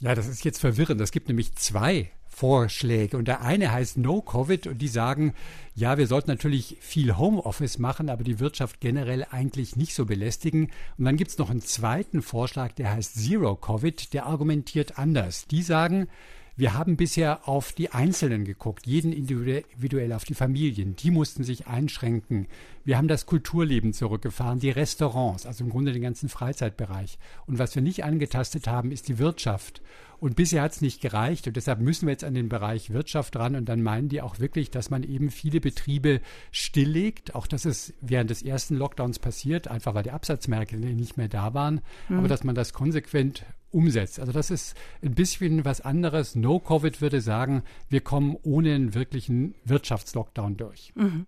Ja, 0.00 0.14
das 0.14 0.26
ist 0.26 0.44
jetzt 0.44 0.58
verwirrend. 0.60 1.00
Es 1.00 1.12
gibt 1.12 1.28
nämlich 1.28 1.54
zwei 1.54 2.10
Vorschläge. 2.34 3.16
Und 3.16 3.28
der 3.28 3.42
eine 3.42 3.70
heißt 3.70 3.96
No 3.96 4.20
Covid 4.20 4.66
und 4.66 4.78
die 4.78 4.88
sagen, 4.88 5.34
ja, 5.74 5.96
wir 5.98 6.06
sollten 6.06 6.30
natürlich 6.30 6.76
viel 6.80 7.16
Homeoffice 7.16 7.78
machen, 7.78 8.10
aber 8.10 8.24
die 8.24 8.40
Wirtschaft 8.40 8.80
generell 8.80 9.24
eigentlich 9.30 9.76
nicht 9.76 9.94
so 9.94 10.04
belästigen. 10.04 10.72
Und 10.98 11.04
dann 11.04 11.16
gibt 11.16 11.30
es 11.30 11.38
noch 11.38 11.50
einen 11.50 11.62
zweiten 11.62 12.22
Vorschlag, 12.22 12.72
der 12.72 12.92
heißt 12.92 13.14
Zero 13.14 13.54
Covid, 13.54 14.12
der 14.12 14.26
argumentiert 14.26 14.98
anders. 14.98 15.46
Die 15.46 15.62
sagen, 15.62 16.08
wir 16.56 16.74
haben 16.74 16.96
bisher 16.96 17.48
auf 17.48 17.72
die 17.72 17.90
Einzelnen 17.90 18.44
geguckt, 18.44 18.86
jeden 18.86 19.12
individuell 19.12 20.12
auf 20.12 20.24
die 20.24 20.34
Familien. 20.34 20.94
Die 20.94 21.10
mussten 21.10 21.42
sich 21.42 21.66
einschränken. 21.66 22.46
Wir 22.84 22.96
haben 22.96 23.08
das 23.08 23.26
Kulturleben 23.26 23.92
zurückgefahren, 23.92 24.60
die 24.60 24.70
Restaurants, 24.70 25.46
also 25.46 25.64
im 25.64 25.70
Grunde 25.70 25.92
den 25.92 26.02
ganzen 26.02 26.28
Freizeitbereich. 26.28 27.18
Und 27.46 27.58
was 27.58 27.74
wir 27.74 27.82
nicht 27.82 28.04
angetastet 28.04 28.68
haben, 28.68 28.92
ist 28.92 29.08
die 29.08 29.18
Wirtschaft. 29.18 29.82
Und 30.20 30.36
bisher 30.36 30.62
hat 30.62 30.72
es 30.72 30.80
nicht 30.80 31.00
gereicht 31.00 31.46
und 31.46 31.56
deshalb 31.56 31.80
müssen 31.80 32.06
wir 32.06 32.12
jetzt 32.12 32.24
an 32.24 32.34
den 32.34 32.48
Bereich 32.48 32.90
Wirtschaft 32.90 33.36
ran 33.36 33.56
und 33.56 33.68
dann 33.68 33.82
meinen 33.82 34.08
die 34.08 34.22
auch 34.22 34.38
wirklich, 34.38 34.70
dass 34.70 34.88
man 34.88 35.02
eben 35.02 35.30
viele 35.30 35.60
Betriebe 35.60 36.20
stilllegt. 36.50 37.34
Auch 37.34 37.46
das 37.46 37.66
ist 37.66 37.94
während 38.00 38.30
des 38.30 38.42
ersten 38.42 38.76
Lockdowns 38.76 39.18
passiert, 39.18 39.68
einfach 39.68 39.94
weil 39.94 40.04
die 40.04 40.12
Absatzmärkte 40.12 40.76
nicht 40.76 41.16
mehr 41.16 41.28
da 41.28 41.52
waren, 41.52 41.80
mhm. 42.08 42.18
aber 42.20 42.28
dass 42.28 42.44
man 42.44 42.54
das 42.54 42.72
konsequent 42.72 43.44
umsetzt. 43.74 44.20
Also 44.20 44.32
das 44.32 44.50
ist 44.50 44.76
ein 45.02 45.14
bisschen 45.14 45.64
was 45.64 45.80
anderes. 45.80 46.34
No-Covid 46.34 47.00
würde 47.00 47.20
sagen, 47.20 47.62
wir 47.88 48.00
kommen 48.00 48.36
ohne 48.42 48.74
einen 48.74 48.94
wirklichen 48.94 49.54
Wirtschaftslockdown 49.64 50.56
durch. 50.56 50.92
Mhm. 50.94 51.26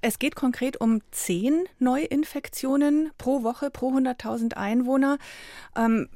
Es 0.00 0.18
geht 0.18 0.36
konkret 0.36 0.80
um 0.80 1.00
zehn 1.10 1.64
Neuinfektionen 1.78 3.10
pro 3.18 3.42
Woche, 3.42 3.70
pro 3.70 3.92
100.000 3.92 4.54
Einwohner. 4.54 5.18
Ähm, 5.76 6.08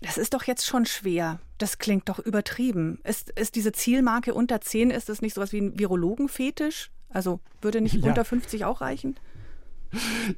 das 0.00 0.18
ist 0.18 0.34
doch 0.34 0.44
jetzt 0.44 0.66
schon 0.66 0.86
schwer. 0.86 1.40
Das 1.58 1.78
klingt 1.78 2.08
doch 2.08 2.18
übertrieben. 2.18 3.00
Ist, 3.02 3.30
ist 3.30 3.54
diese 3.56 3.72
Zielmarke 3.72 4.34
unter 4.34 4.60
10, 4.60 4.90
ist 4.90 5.08
das 5.08 5.22
nicht 5.22 5.34
sowas 5.34 5.52
wie 5.52 5.60
ein 5.60 5.78
Virologenfetisch? 5.78 6.90
Also 7.08 7.40
würde 7.62 7.80
nicht 7.80 7.94
ja. 7.94 8.08
unter 8.08 8.24
50 8.24 8.64
auch 8.64 8.80
reichen? 8.80 9.16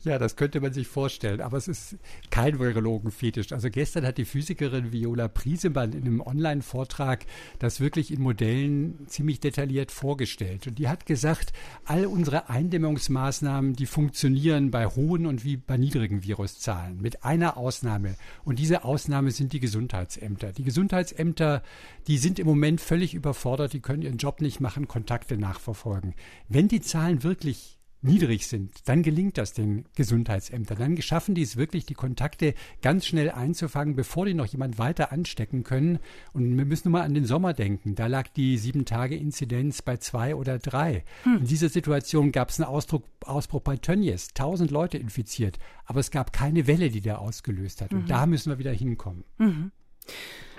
Ja, 0.05 0.19
das 0.19 0.37
könnte 0.37 0.61
man 0.61 0.73
sich 0.73 0.87
vorstellen, 0.87 1.41
aber 1.41 1.57
es 1.57 1.69
ist 1.69 1.97
kein 2.31 2.59
Virologenfetisch. 2.59 3.53
Also 3.53 3.71
gestern 3.71 4.07
hat 4.07 4.19
die 4.19 4.25
Physikerin 4.25 4.93
Viola 4.93 5.29
Priesemann 5.29 5.93
in 5.93 6.05
einem 6.05 6.21
Online-Vortrag 6.21 7.27
das 7.59 7.81
wirklich 7.81 8.13
in 8.13 8.21
Modellen 8.21 9.07
ziemlich 9.07 9.41
detailliert 9.41 9.91
vorgestellt. 9.91 10.67
Und 10.67 10.79
die 10.79 10.89
hat 10.89 11.07
gesagt, 11.07 11.53
all 11.85 12.07
unsere 12.07 12.49
Eindämmungsmaßnahmen, 12.51 13.75
die 13.75 13.87
funktionieren 13.87 14.71
bei 14.71 14.87
hohen 14.87 15.27
und 15.27 15.45
wie 15.45 15.57
bei 15.57 15.77
niedrigen 15.77 16.23
Viruszahlen, 16.23 17.01
mit 17.01 17.25
einer 17.25 17.57
Ausnahme. 17.57 18.15
Und 18.45 18.59
diese 18.59 18.85
Ausnahme 18.85 19.31
sind 19.31 19.53
die 19.53 19.61
Gesundheitsämter. 19.61 20.53
Die 20.53 20.65
Gesundheitsämter, 20.65 21.63
die 22.07 22.19
sind 22.19 22.39
im 22.39 22.47
Moment 22.47 22.81
völlig 22.81 23.15
überfordert, 23.15 23.73
die 23.73 23.81
können 23.81 24.03
ihren 24.03 24.19
Job 24.19 24.41
nicht 24.41 24.61
machen, 24.61 24.89
Kontakte 24.89 25.37
nachverfolgen. 25.37 26.15
Wenn 26.49 26.69
die 26.69 26.81
Zahlen 26.81 27.23
wirklich 27.23 27.78
niedrig 28.01 28.47
sind, 28.47 28.89
dann 28.89 29.03
gelingt 29.03 29.39
das 29.39 29.53
den 29.53 29.85
Gesundheitsämtern. 29.97 30.79
Dann 30.79 31.03
schaffen 31.03 31.35
die 31.35 31.43
es 31.43 31.57
wirklich, 31.57 31.87
die 31.87 31.95
Kontakte 31.95 32.55
ganz 32.81 33.07
schnell 33.07 33.31
einzufangen, 33.31 33.97
bevor 33.97 34.27
die 34.27 34.35
noch 34.35 34.47
jemand 34.47 34.79
weiter 34.79 35.13
anstecken 35.13 35.65
können. 35.65 35.99
Und 36.33 36.57
wir 36.57 36.65
müssen 36.65 36.91
nur 36.91 37.01
mal 37.01 37.05
an 37.05 37.15
den 37.15 37.25
Sommer 37.25 37.55
denken. 37.55 37.95
Da 37.95 38.07
lag 38.07 38.29
die 38.29 38.57
Sieben-Tage-Inzidenz 38.57 39.83
bei 39.83 39.97
zwei 39.97 40.35
oder 40.35 40.59
drei. 40.59 41.05
Hm. 41.25 41.39
In 41.39 41.47
dieser 41.47 41.69
Situation 41.69 42.33
gab 42.33 42.51
es 42.51 42.61
einen 42.61 42.69
Ausdruck, 42.69 43.05
Ausbruch 43.25 43.63
bei 43.63 43.77
Tönnies. 43.77 44.29
Tausend 44.29 44.71
Leute 44.71 44.99
infiziert. 44.99 45.59
Aber 45.85 46.01
es 46.01 46.11
gab 46.11 46.33
keine 46.33 46.67
Welle, 46.67 46.91
die 46.91 47.01
der 47.01 47.21
ausgelöst 47.21 47.81
hat. 47.81 47.93
Und 47.93 48.03
mhm. 48.03 48.07
da 48.07 48.27
müssen 48.27 48.51
wir 48.51 48.59
wieder 48.59 48.73
hinkommen. 48.73 49.25
Mhm. 49.39 49.73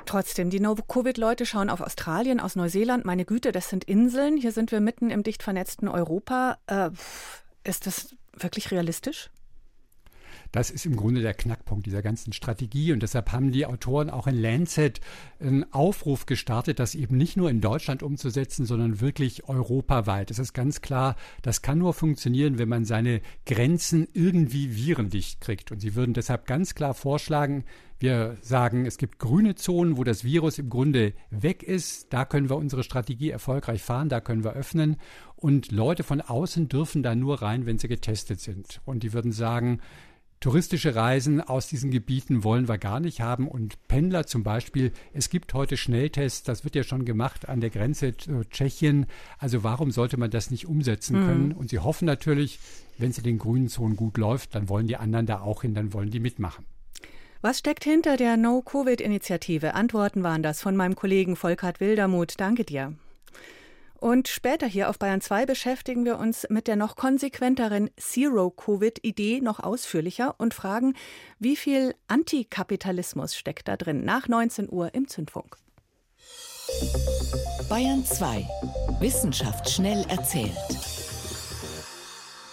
Trotzdem, 0.10 0.50
die 0.50 0.60
Novo-Covid-Leute 0.60 1.46
schauen 1.46 1.70
auf 1.70 1.82
Australien, 1.82 2.40
aus 2.40 2.56
Neuseeland. 2.56 3.06
Meine 3.06 3.26
Güte, 3.26 3.52
das 3.52 3.70
sind 3.70 3.84
Inseln. 3.84 4.38
Hier 4.38 4.52
sind 4.52 4.72
wir 4.72 4.80
mitten 4.80 5.12
im 5.12 5.22
dicht 5.22 5.44
vernetzten 5.44 5.88
Europa. 5.88 6.58
Äh, 6.66 6.90
ist 7.64 7.86
das 7.86 8.16
wirklich 8.34 8.72
realistisch? 8.72 9.30
Das 10.52 10.72
ist 10.72 10.86
im 10.86 10.96
Grunde 10.96 11.22
der 11.22 11.34
Knackpunkt 11.34 11.86
dieser 11.86 12.02
ganzen 12.02 12.34
Strategie. 12.34 12.92
Und 12.92 13.04
deshalb 13.04 13.32
haben 13.32 13.52
die 13.52 13.66
Autoren 13.66 14.10
auch 14.10 14.28
in 14.28 14.36
Lancet 14.36 15.00
einen 15.40 15.72
Aufruf 15.74 16.26
gestartet, 16.26 16.80
das 16.80 16.96
eben 16.96 17.18
nicht 17.18 17.38
nur 17.38 17.50
in 17.50 17.62
Deutschland 17.62 18.04
umzusetzen, 18.04 18.66
sondern 18.66 19.00
wirklich 19.00 19.48
europaweit. 19.48 20.32
Es 20.32 20.40
ist 20.40 20.54
ganz 20.54 20.82
klar, 20.82 21.16
das 21.42 21.62
kann 21.62 21.78
nur 21.78 21.94
funktionieren, 21.94 22.58
wenn 22.58 22.70
man 22.70 22.86
seine 22.86 23.22
Grenzen 23.46 24.08
irgendwie 24.14 24.76
virendicht 24.76 25.42
kriegt. 25.42 25.72
Und 25.72 25.80
sie 25.80 25.96
würden 25.96 26.14
deshalb 26.14 26.48
ganz 26.48 26.76
klar 26.76 26.94
vorschlagen, 26.94 27.64
wir 28.00 28.38
sagen, 28.42 28.86
es 28.86 28.98
gibt 28.98 29.20
grüne 29.20 29.56
Zonen, 29.56 29.98
wo 29.98 30.06
das 30.06 30.24
Virus 30.24 30.58
im 30.58 30.70
Grunde 30.70 31.14
weg 31.32 31.64
ist. 31.64 32.14
Da 32.14 32.24
können 32.24 32.50
wir 32.50 32.56
unsere 32.56 32.84
Strategie 32.84 33.30
erfolgreich 33.30 33.84
fahren, 33.84 34.08
da 34.08 34.22
können 34.22 34.46
wir 34.46 34.54
öffnen. 34.54 34.96
Und 35.36 35.72
Leute 35.72 36.04
von 36.04 36.22
außen 36.22 36.70
dürfen 36.70 37.04
da 37.04 37.14
nur 37.14 37.42
rein, 37.42 37.66
wenn 37.66 37.78
sie 37.78 37.90
getestet 37.90 38.40
sind. 38.40 38.80
Und 38.86 39.04
die 39.04 39.12
würden 39.12 39.34
sagen, 39.34 39.82
Touristische 40.40 40.96
Reisen 40.96 41.42
aus 41.42 41.68
diesen 41.68 41.92
Gebieten 41.92 42.46
wollen 42.46 42.70
wir 42.70 42.78
gar 42.78 43.02
nicht 43.02 43.20
haben 43.20 43.46
und 43.46 43.76
Pendler 43.90 44.26
zum 44.26 44.42
Beispiel. 44.44 44.94
Es 45.14 45.30
gibt 45.30 45.54
heute 45.54 45.76
Schnelltests, 45.76 46.44
das 46.44 46.64
wird 46.64 46.76
ja 46.76 46.84
schon 46.84 47.04
gemacht 47.04 47.50
an 47.50 47.60
der 47.60 47.70
Grenze 47.70 48.16
zu 48.16 48.46
Tschechien. 48.50 49.06
Also 49.38 49.66
warum 49.66 49.92
sollte 49.92 50.16
man 50.16 50.32
das 50.32 50.50
nicht 50.50 50.66
umsetzen 50.66 51.20
mhm. 51.20 51.26
können? 51.26 51.52
Und 51.52 51.72
sie 51.72 51.80
hoffen 51.80 52.06
natürlich, 52.06 52.60
wenn 52.98 53.10
es 53.10 53.18
in 53.18 53.26
den 53.26 53.38
grünen 53.38 53.68
Zonen 53.68 53.98
gut 53.98 54.18
läuft, 54.18 54.56
dann 54.56 54.70
wollen 54.70 54.88
die 54.88 54.96
anderen 54.96 55.26
da 55.26 55.42
auch 55.42 55.64
hin, 55.64 55.74
dann 55.74 55.92
wollen 55.92 56.10
die 56.10 56.22
mitmachen. 56.22 56.66
Was 57.42 57.60
steckt 57.60 57.84
hinter 57.84 58.16
der 58.16 58.38
No-Covid-Initiative? 58.38 59.74
Antworten 59.74 60.24
waren 60.24 60.42
das 60.42 60.62
von 60.62 60.76
meinem 60.78 60.96
Kollegen 60.96 61.36
Volkert 61.36 61.82
Wildermuth. 61.82 62.36
Danke 62.38 62.64
dir. 62.64 62.94
Und 64.00 64.30
später 64.30 64.66
hier 64.66 64.90
auf 64.90 64.98
Bayern 64.98 65.20
2 65.20 65.46
beschäftigen 65.46 66.06
wir 66.06 66.20
uns 66.20 66.48
mit 66.50 66.68
der 66.68 66.78
noch 66.78 66.96
konsequenteren 66.96 67.90
Zero-Covid-Idee 67.98 69.42
noch 69.42 69.60
ausführlicher 69.60 70.36
und 70.38 70.54
fragen, 70.54 70.96
wie 71.38 71.58
viel 71.58 71.94
Antikapitalismus 72.08 73.36
steckt 73.36 73.68
da 73.68 73.76
drin? 73.76 74.06
Nach 74.06 74.30
19 74.30 74.72
Uhr 74.72 74.94
im 74.94 75.10
Zündfunk. 75.10 75.58
Bayern 77.68 78.06
2. 78.06 78.48
Wissenschaft 79.00 79.70
schnell 79.70 80.06
erzählt. 80.08 80.56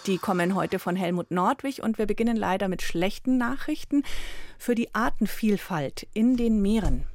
Die 0.06 0.18
kommen 0.18 0.56
heute 0.56 0.80
von 0.80 0.96
Helmut 0.96 1.30
Nordwig 1.30 1.82
und 1.82 1.98
wir 1.98 2.06
beginnen 2.06 2.36
leider 2.36 2.66
mit 2.66 2.82
schlechten 2.82 3.38
Nachrichten 3.38 4.02
für 4.58 4.74
die 4.74 4.94
Artenvielfalt 4.94 6.08
in 6.12 6.36
den 6.36 6.60
Meeren. 6.60 7.06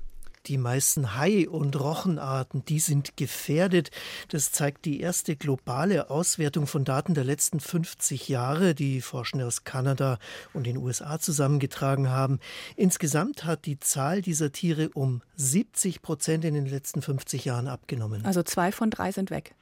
Die 0.48 0.58
meisten 0.58 1.16
Hai- 1.16 1.48
und 1.48 1.80
Rochenarten, 1.80 2.66
die 2.66 2.80
sind 2.80 3.16
gefährdet. 3.18 3.92
Das 4.30 4.52
zeigt 4.52 4.86
die 4.86 5.00
erste 5.00 5.36
globale 5.36 6.10
Auswertung 6.10 6.68
von 6.68 6.84
Daten 6.84 7.14
der 7.14 7.24
letzten 7.24 7.60
50 7.60 8.28
Jahre, 8.28 8.74
die 8.74 9.02
Forschende 9.02 9.46
aus 9.46 9.64
Kanada 9.64 10.18
und 10.54 10.66
den 10.66 10.78
USA 10.78 11.20
zusammengetragen 11.20 12.10
haben. 12.10 12.40
Insgesamt 12.76 13.44
hat 13.44 13.66
die 13.66 13.80
Zahl 13.80 14.22
dieser 14.22 14.52
Tiere 14.52 14.90
um 14.94 15.22
70 15.36 16.02
Prozent 16.02 16.46
in 16.46 16.54
den 16.54 16.66
letzten 16.66 17.02
50 17.02 17.46
Jahren 17.46 17.68
abgenommen. 17.68 18.26
Also 18.26 18.44
zwei 18.44 18.72
von 18.72 18.90
drei 18.90 19.12
sind 19.12 19.30
weg. 19.30 19.56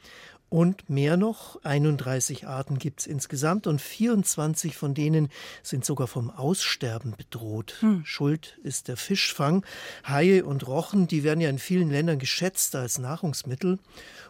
Und 0.50 0.90
mehr 0.90 1.16
noch, 1.16 1.64
31 1.64 2.48
Arten 2.48 2.80
gibt 2.80 3.02
es 3.02 3.08
insgesamt 3.08 3.68
und 3.68 3.80
24 3.80 4.76
von 4.76 4.96
denen 4.96 5.30
sind 5.62 5.86
sogar 5.86 6.08
vom 6.08 6.32
Aussterben 6.32 7.14
bedroht. 7.16 7.76
Hm. 7.82 8.02
Schuld 8.04 8.58
ist 8.64 8.88
der 8.88 8.98
Fischfang. 8.98 9.64
Haie 10.08 10.44
und 10.44 10.68
Rochen, 10.68 11.08
die 11.08 11.24
werden 11.24 11.40
ja 11.40 11.50
in 11.50 11.60
vielen 11.60 11.92
Ländern 11.92 12.18
geschätzt 12.18 12.76
als 12.76 12.98
Nahrungsmittel. 12.98 13.78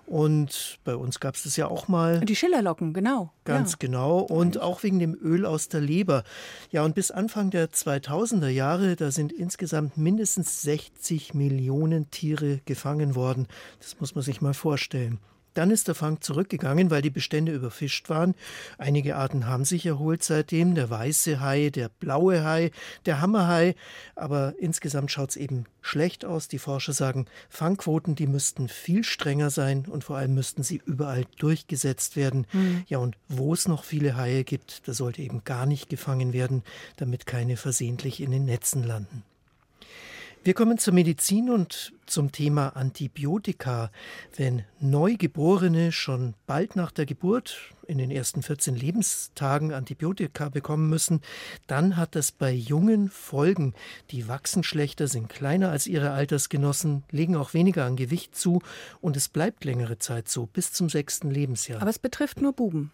Und 0.05 0.79
bei 0.83 0.95
uns 0.95 1.19
gab 1.21 1.35
es 1.35 1.43
das 1.43 1.55
ja 1.55 1.67
auch 1.67 1.87
mal. 1.87 2.19
Die 2.21 2.35
Schillerlocken, 2.35 2.93
genau. 2.93 3.31
Ganz 3.45 3.73
ja. 3.73 3.77
genau. 3.79 4.19
Und 4.19 4.57
auch 4.57 4.83
wegen 4.83 4.99
dem 4.99 5.15
Öl 5.15 5.45
aus 5.45 5.69
der 5.69 5.81
Leber. 5.81 6.23
Ja, 6.71 6.83
und 6.83 6.95
bis 6.95 7.11
Anfang 7.11 7.49
der 7.51 7.69
2000er 7.69 8.49
Jahre, 8.49 8.95
da 8.95 9.11
sind 9.11 9.31
insgesamt 9.31 9.97
mindestens 9.97 10.63
60 10.63 11.33
Millionen 11.33 12.09
Tiere 12.11 12.59
gefangen 12.65 13.15
worden. 13.15 13.47
Das 13.79 13.99
muss 13.99 14.15
man 14.15 14.23
sich 14.23 14.41
mal 14.41 14.53
vorstellen. 14.53 15.19
Dann 15.53 15.71
ist 15.71 15.87
der 15.87 15.95
Fang 15.95 16.21
zurückgegangen, 16.21 16.91
weil 16.91 17.01
die 17.01 17.09
Bestände 17.09 17.51
überfischt 17.51 18.09
waren. 18.09 18.35
Einige 18.77 19.15
Arten 19.15 19.47
haben 19.47 19.65
sich 19.65 19.85
erholt 19.85 20.23
seitdem, 20.23 20.75
der 20.75 20.89
weiße 20.89 21.39
Hai, 21.39 21.69
der 21.69 21.89
blaue 21.89 22.43
Hai, 22.43 22.71
der 23.05 23.21
Hammerhai. 23.21 23.75
Aber 24.15 24.53
insgesamt 24.59 25.11
schaut 25.11 25.31
es 25.31 25.35
eben 25.35 25.65
schlecht 25.81 26.25
aus. 26.25 26.47
Die 26.47 26.59
Forscher 26.59 26.93
sagen, 26.93 27.25
Fangquoten, 27.49 28.15
die 28.15 28.27
müssten 28.27 28.69
viel 28.69 29.03
strenger 29.03 29.49
sein 29.49 29.85
und 29.85 30.03
vor 30.03 30.17
allem 30.17 30.33
müssten 30.33 30.63
sie 30.63 30.81
überall 30.85 31.25
durchgesetzt 31.37 32.15
werden. 32.15 32.45
Mhm. 32.53 32.83
Ja, 32.87 32.99
und 32.99 33.17
wo 33.27 33.53
es 33.53 33.67
noch 33.67 33.83
viele 33.83 34.15
Haie 34.15 34.43
gibt, 34.43 34.87
da 34.87 34.93
sollte 34.93 35.21
eben 35.21 35.43
gar 35.43 35.65
nicht 35.65 35.89
gefangen 35.89 36.33
werden, 36.33 36.63
damit 36.97 37.25
keine 37.25 37.57
versehentlich 37.57 38.21
in 38.21 38.31
den 38.31 38.45
Netzen 38.45 38.83
landen. 38.83 39.23
Wir 40.41 40.53
kommen 40.53 40.77
zur 40.77 40.93
Medizin 40.93 41.49
und 41.49 41.91
zum 42.05 42.31
Thema 42.31 42.69
Antibiotika. 42.69 43.91
Wenn 44.37 44.63
Neugeborene 44.79 45.91
schon 45.91 46.33
bald 46.47 46.77
nach 46.77 46.91
der 46.91 47.05
Geburt 47.05 47.57
in 47.87 47.97
den 47.97 48.09
ersten 48.09 48.41
14 48.41 48.73
Lebenstagen 48.73 49.73
Antibiotika 49.73 50.47
bekommen 50.47 50.89
müssen, 50.89 51.19
dann 51.67 51.97
hat 51.97 52.15
das 52.15 52.31
bei 52.31 52.53
Jungen 52.53 53.09
Folgen. 53.09 53.73
Die 54.11 54.29
wachsen 54.29 54.63
schlechter, 54.63 55.09
sind 55.09 55.27
kleiner 55.27 55.71
als 55.71 55.87
ihre 55.87 56.11
Altersgenossen, 56.11 57.03
legen 57.11 57.35
auch 57.35 57.53
weniger 57.53 57.83
an 57.83 57.97
Gewicht 57.97 58.33
zu 58.33 58.61
und 59.01 59.17
es 59.17 59.27
bleibt 59.27 59.65
längere 59.65 59.99
Zeit 59.99 60.29
so, 60.29 60.45
bis 60.45 60.71
zum 60.71 60.87
sechsten 60.87 61.29
Lebensjahr. 61.29 61.81
Aber 61.81 61.89
es 61.89 61.99
betrifft 61.99 62.41
nur 62.41 62.53
Buben. 62.53 62.91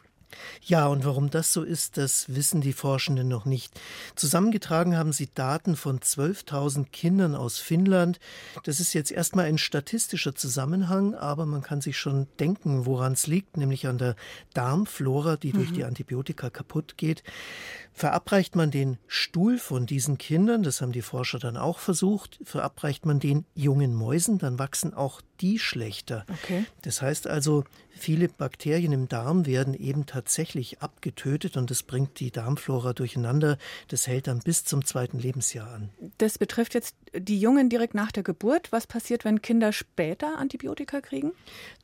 Ja, 0.62 0.88
und 0.88 1.06
warum 1.06 1.30
das 1.30 1.54
so 1.54 1.64
ist, 1.64 1.98
das 1.98 2.34
wissen 2.34 2.62
die 2.62 2.74
Forschenden 2.74 3.28
noch 3.28 3.46
nicht. 3.46 3.80
Zusammengetragen 4.16 4.98
haben 4.98 5.14
sie 5.14 5.30
Daten 5.34 5.76
von 5.76 6.00
12.000 6.00 6.90
Kindern 6.92 7.36
aus 7.36 7.60
Finnland. 7.60 8.20
Das 8.64 8.80
ist 8.80 8.94
jetzt 8.94 9.12
erstmal 9.12 9.46
ein 9.46 9.58
statistischer 9.58 10.36
Zusammenhang, 10.36 11.16
aber 11.16 11.46
man 11.46 11.62
kann 11.62 11.82
sich 11.82 11.98
schon 11.98 12.28
denken, 12.40 12.86
woran 12.86 13.14
es 13.14 13.28
liegt, 13.28 13.58
nämlich 13.58 13.88
an 13.88 13.98
der 13.98 14.16
Darmflora, 14.54 15.38
die 15.38 15.54
mhm. 15.54 15.58
durch 15.58 15.74
die 15.74 15.84
Antibiotika 15.84 16.50
kaputt 16.50 16.98
geht. 16.98 17.24
Verabreicht 17.94 18.58
man 18.58 18.72
den 18.72 18.98
Stuhl 19.08 19.58
von 19.58 19.86
diesen 19.86 20.18
Kindern, 20.18 20.64
das 20.64 20.82
haben 20.82 20.92
die 20.92 21.02
Forscher 21.02 21.40
dann 21.40 21.56
auch 21.56 21.80
versucht, 21.80 22.40
verabreicht 22.44 23.06
man 23.06 23.20
den 23.20 23.46
jungen 23.56 23.96
Mäusen, 23.96 24.38
dann 24.38 24.60
wachsen 24.60 24.94
auch 24.94 25.22
die 25.42 25.60
schlechter. 25.60 26.26
Okay. 26.30 26.66
Das 26.82 27.02
heißt 27.02 27.28
also, 27.28 27.64
viele 27.92 28.28
Bakterien 28.28 28.92
im 28.92 29.08
Darm 29.08 29.46
werden 29.46 29.74
eben 29.74 30.06
tatsächlich 30.06 30.82
abgetötet 30.82 31.58
und 31.58 31.72
das 31.72 31.84
bringt 31.84 32.20
die 32.20 32.32
Darmflora 32.32 32.94
durcheinander. 32.94 33.58
Das 33.88 34.08
hält 34.08 34.28
dann 34.28 34.40
bis 34.40 34.66
zum 34.66 34.86
zweiten 34.86 35.20
Lebensjahr 35.20 35.72
an. 35.72 35.90
Das 36.18 36.38
betrifft 36.38 36.74
jetzt 36.74 36.96
die 37.14 37.40
Jungen 37.40 37.70
direkt 37.70 37.96
nach 37.96 38.12
der 38.12 38.24
Geburt. 38.24 38.72
Was 38.72 38.88
passiert, 38.88 39.26
wenn 39.26 39.42
Kinder 39.42 39.72
später 39.72 40.38
Antibiotika 40.38 41.02
kriegen? 41.02 41.32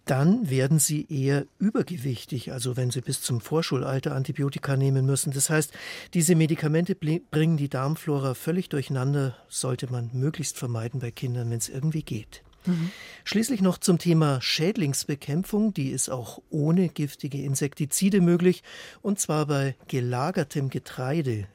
dann 0.06 0.50
werden 0.50 0.80
sie 0.80 1.06
eher 1.10 1.46
übergewichtig, 1.60 2.52
also 2.52 2.76
wenn 2.76 2.92
sie 2.92 3.02
bis 3.02 3.22
zum 3.22 3.40
Vorschulalter 3.40 4.16
Antibiotika 4.16 4.76
nehmen 4.76 5.06
müssen. 5.06 5.32
Das 5.32 5.50
heißt, 5.50 5.72
diese 6.14 6.36
Medikamente 6.36 6.96
bringen 6.96 7.58
die 7.58 7.70
Darmflora 7.70 8.34
völlig 8.34 8.70
durcheinander, 8.70 9.36
sollte 9.48 9.92
man 9.92 10.10
möglichst 10.14 10.58
vermeiden 10.58 11.00
bei 11.00 11.12
Kindern, 11.12 11.50
wenn 11.50 11.58
es 11.58 11.70
irgendwie 11.70 12.04
geht. 12.04 12.44
Mhm. 12.66 12.92
Schließlich 13.24 13.62
noch 13.62 13.78
zum 13.78 14.00
Thema 14.00 14.42
Schädlingsbekämpfung. 14.42 15.74
Die 15.74 15.90
ist 15.90 16.10
auch 16.10 16.42
ohne 16.50 16.90
giftige 16.90 17.42
Insektizide 17.42 18.20
möglich. 18.20 18.64
Und 19.02 19.20
zwar 19.20 19.46
bei 19.46 19.76
gelagertem 19.88 20.70
Getreide. 20.70 21.48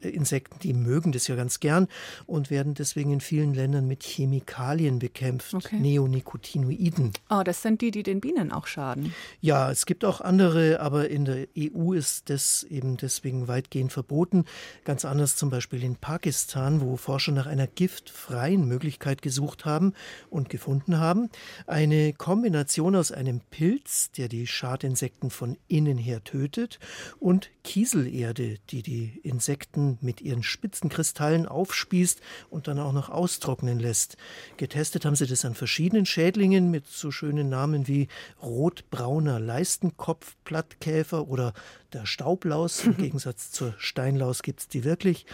Insekten, 0.00 0.58
die 0.60 0.72
mögen 0.72 1.12
das 1.12 1.28
ja 1.28 1.36
ganz 1.36 1.60
gern 1.60 1.88
und 2.26 2.50
werden 2.50 2.74
deswegen 2.74 3.12
in 3.12 3.20
vielen 3.20 3.54
Ländern 3.54 3.86
mit 3.86 4.02
Chemikalien 4.02 4.98
bekämpft. 4.98 5.54
Okay. 5.54 5.76
Neonicotinoiden. 5.76 7.12
Oh, 7.30 7.42
das 7.44 7.62
sind 7.62 7.80
die, 7.80 7.90
die 7.90 8.02
den 8.02 8.20
Bienen 8.20 8.50
auch 8.50 8.66
schaden. 8.66 9.14
Ja, 9.40 9.70
es 9.70 9.86
gibt 9.86 10.04
auch 10.04 10.20
andere, 10.20 10.80
aber 10.80 11.08
in 11.10 11.24
der 11.24 11.46
EU 11.56 11.92
ist 11.92 12.28
das 12.28 12.64
eben 12.64 12.96
deswegen 12.96 13.46
weitgehend 13.46 13.92
verboten. 13.92 14.44
Ganz 14.84 15.04
anders 15.04 15.36
zum 15.36 15.50
Beispiel 15.50 15.84
in 15.84 15.96
Pakistan, 15.96 16.80
wo 16.80 16.96
Forscher 16.96 17.32
nach 17.32 17.46
einer 17.46 17.66
giftfreien 17.66 18.66
Möglichkeit 18.66 19.22
gesucht 19.22 19.64
haben 19.64 19.94
und 20.28 20.43
und 20.44 20.50
gefunden 20.50 20.98
haben. 20.98 21.30
Eine 21.66 22.12
Kombination 22.12 22.94
aus 22.96 23.10
einem 23.12 23.40
Pilz, 23.40 24.10
der 24.12 24.28
die 24.28 24.46
Schadinsekten 24.46 25.30
von 25.30 25.56
innen 25.68 25.96
her 25.96 26.22
tötet, 26.22 26.78
und 27.18 27.50
Kieselerde, 27.64 28.58
die 28.70 28.82
die 28.82 29.20
Insekten 29.22 29.96
mit 30.02 30.20
ihren 30.20 30.42
spitzen 30.42 30.90
Kristallen 30.90 31.46
aufspießt 31.46 32.20
und 32.50 32.68
dann 32.68 32.78
auch 32.78 32.92
noch 32.92 33.08
austrocknen 33.08 33.78
lässt. 33.78 34.18
Getestet 34.58 35.06
haben 35.06 35.16
sie 35.16 35.26
das 35.26 35.46
an 35.46 35.54
verschiedenen 35.54 36.04
Schädlingen 36.04 36.70
mit 36.70 36.86
so 36.86 37.10
schönen 37.10 37.48
Namen 37.48 37.88
wie 37.88 38.08
rotbrauner 38.42 39.40
Leistenkopfplattkäfer 39.40 41.26
oder 41.26 41.54
der 41.94 42.04
Staublaus. 42.04 42.84
Im 42.84 42.96
Gegensatz 42.98 43.50
zur 43.50 43.74
Steinlaus 43.78 44.42
gibt 44.42 44.60
es 44.60 44.68
die 44.68 44.84
wirklich. 44.84 45.24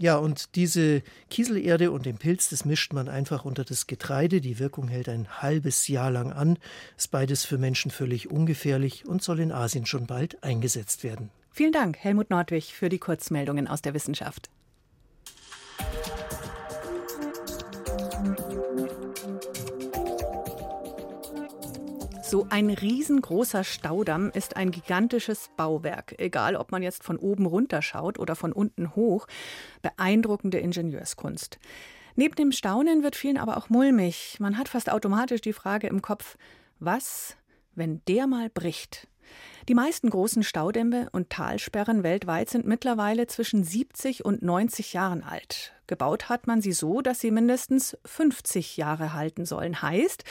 Ja, 0.00 0.16
und 0.16 0.56
diese 0.56 1.02
Kieselerde 1.28 1.90
und 1.90 2.06
den 2.06 2.16
Pilz, 2.16 2.48
das 2.48 2.64
mischt 2.64 2.94
man 2.94 3.10
einfach 3.10 3.44
unter 3.44 3.64
das 3.64 3.86
Getreide. 3.86 4.40
Die 4.40 4.49
Die 4.50 4.58
Wirkung 4.58 4.88
hält 4.88 5.08
ein 5.08 5.40
halbes 5.40 5.86
Jahr 5.86 6.10
lang 6.10 6.32
an, 6.32 6.58
ist 6.96 7.12
beides 7.12 7.44
für 7.44 7.56
Menschen 7.56 7.92
völlig 7.92 8.32
ungefährlich 8.32 9.06
und 9.06 9.22
soll 9.22 9.38
in 9.38 9.52
Asien 9.52 9.86
schon 9.86 10.08
bald 10.08 10.42
eingesetzt 10.42 11.04
werden. 11.04 11.30
Vielen 11.52 11.70
Dank, 11.70 11.96
Helmut 11.98 12.30
Nordwig, 12.30 12.74
für 12.74 12.88
die 12.88 12.98
Kurzmeldungen 12.98 13.68
aus 13.68 13.80
der 13.80 13.94
Wissenschaft. 13.94 14.50
So 22.24 22.48
ein 22.50 22.70
riesengroßer 22.70 23.62
Staudamm 23.62 24.32
ist 24.34 24.56
ein 24.56 24.72
gigantisches 24.72 25.48
Bauwerk, 25.56 26.16
egal 26.18 26.56
ob 26.56 26.72
man 26.72 26.82
jetzt 26.82 27.04
von 27.04 27.18
oben 27.18 27.46
runter 27.46 27.82
schaut 27.82 28.18
oder 28.18 28.34
von 28.34 28.52
unten 28.52 28.96
hoch. 28.96 29.28
Beeindruckende 29.80 30.58
Ingenieurskunst. 30.58 31.60
Neben 32.20 32.34
dem 32.34 32.52
Staunen 32.52 33.02
wird 33.02 33.16
vielen 33.16 33.38
aber 33.38 33.56
auch 33.56 33.70
mulmig. 33.70 34.36
Man 34.40 34.58
hat 34.58 34.68
fast 34.68 34.92
automatisch 34.92 35.40
die 35.40 35.54
Frage 35.54 35.86
im 35.86 36.02
Kopf, 36.02 36.36
was, 36.78 37.34
wenn 37.74 38.02
der 38.08 38.26
mal 38.26 38.50
bricht? 38.50 39.08
Die 39.70 39.74
meisten 39.74 40.10
großen 40.10 40.42
Staudämme 40.42 41.08
und 41.12 41.30
Talsperren 41.30 42.02
weltweit 42.02 42.50
sind 42.50 42.66
mittlerweile 42.66 43.26
zwischen 43.26 43.64
70 43.64 44.22
und 44.22 44.42
90 44.42 44.92
Jahren 44.92 45.22
alt. 45.22 45.72
Gebaut 45.86 46.28
hat 46.28 46.46
man 46.46 46.60
sie 46.60 46.72
so, 46.72 47.00
dass 47.00 47.20
sie 47.20 47.30
mindestens 47.30 47.96
50 48.04 48.76
Jahre 48.76 49.14
halten 49.14 49.46
sollen. 49.46 49.80
Heißt, 49.80 50.24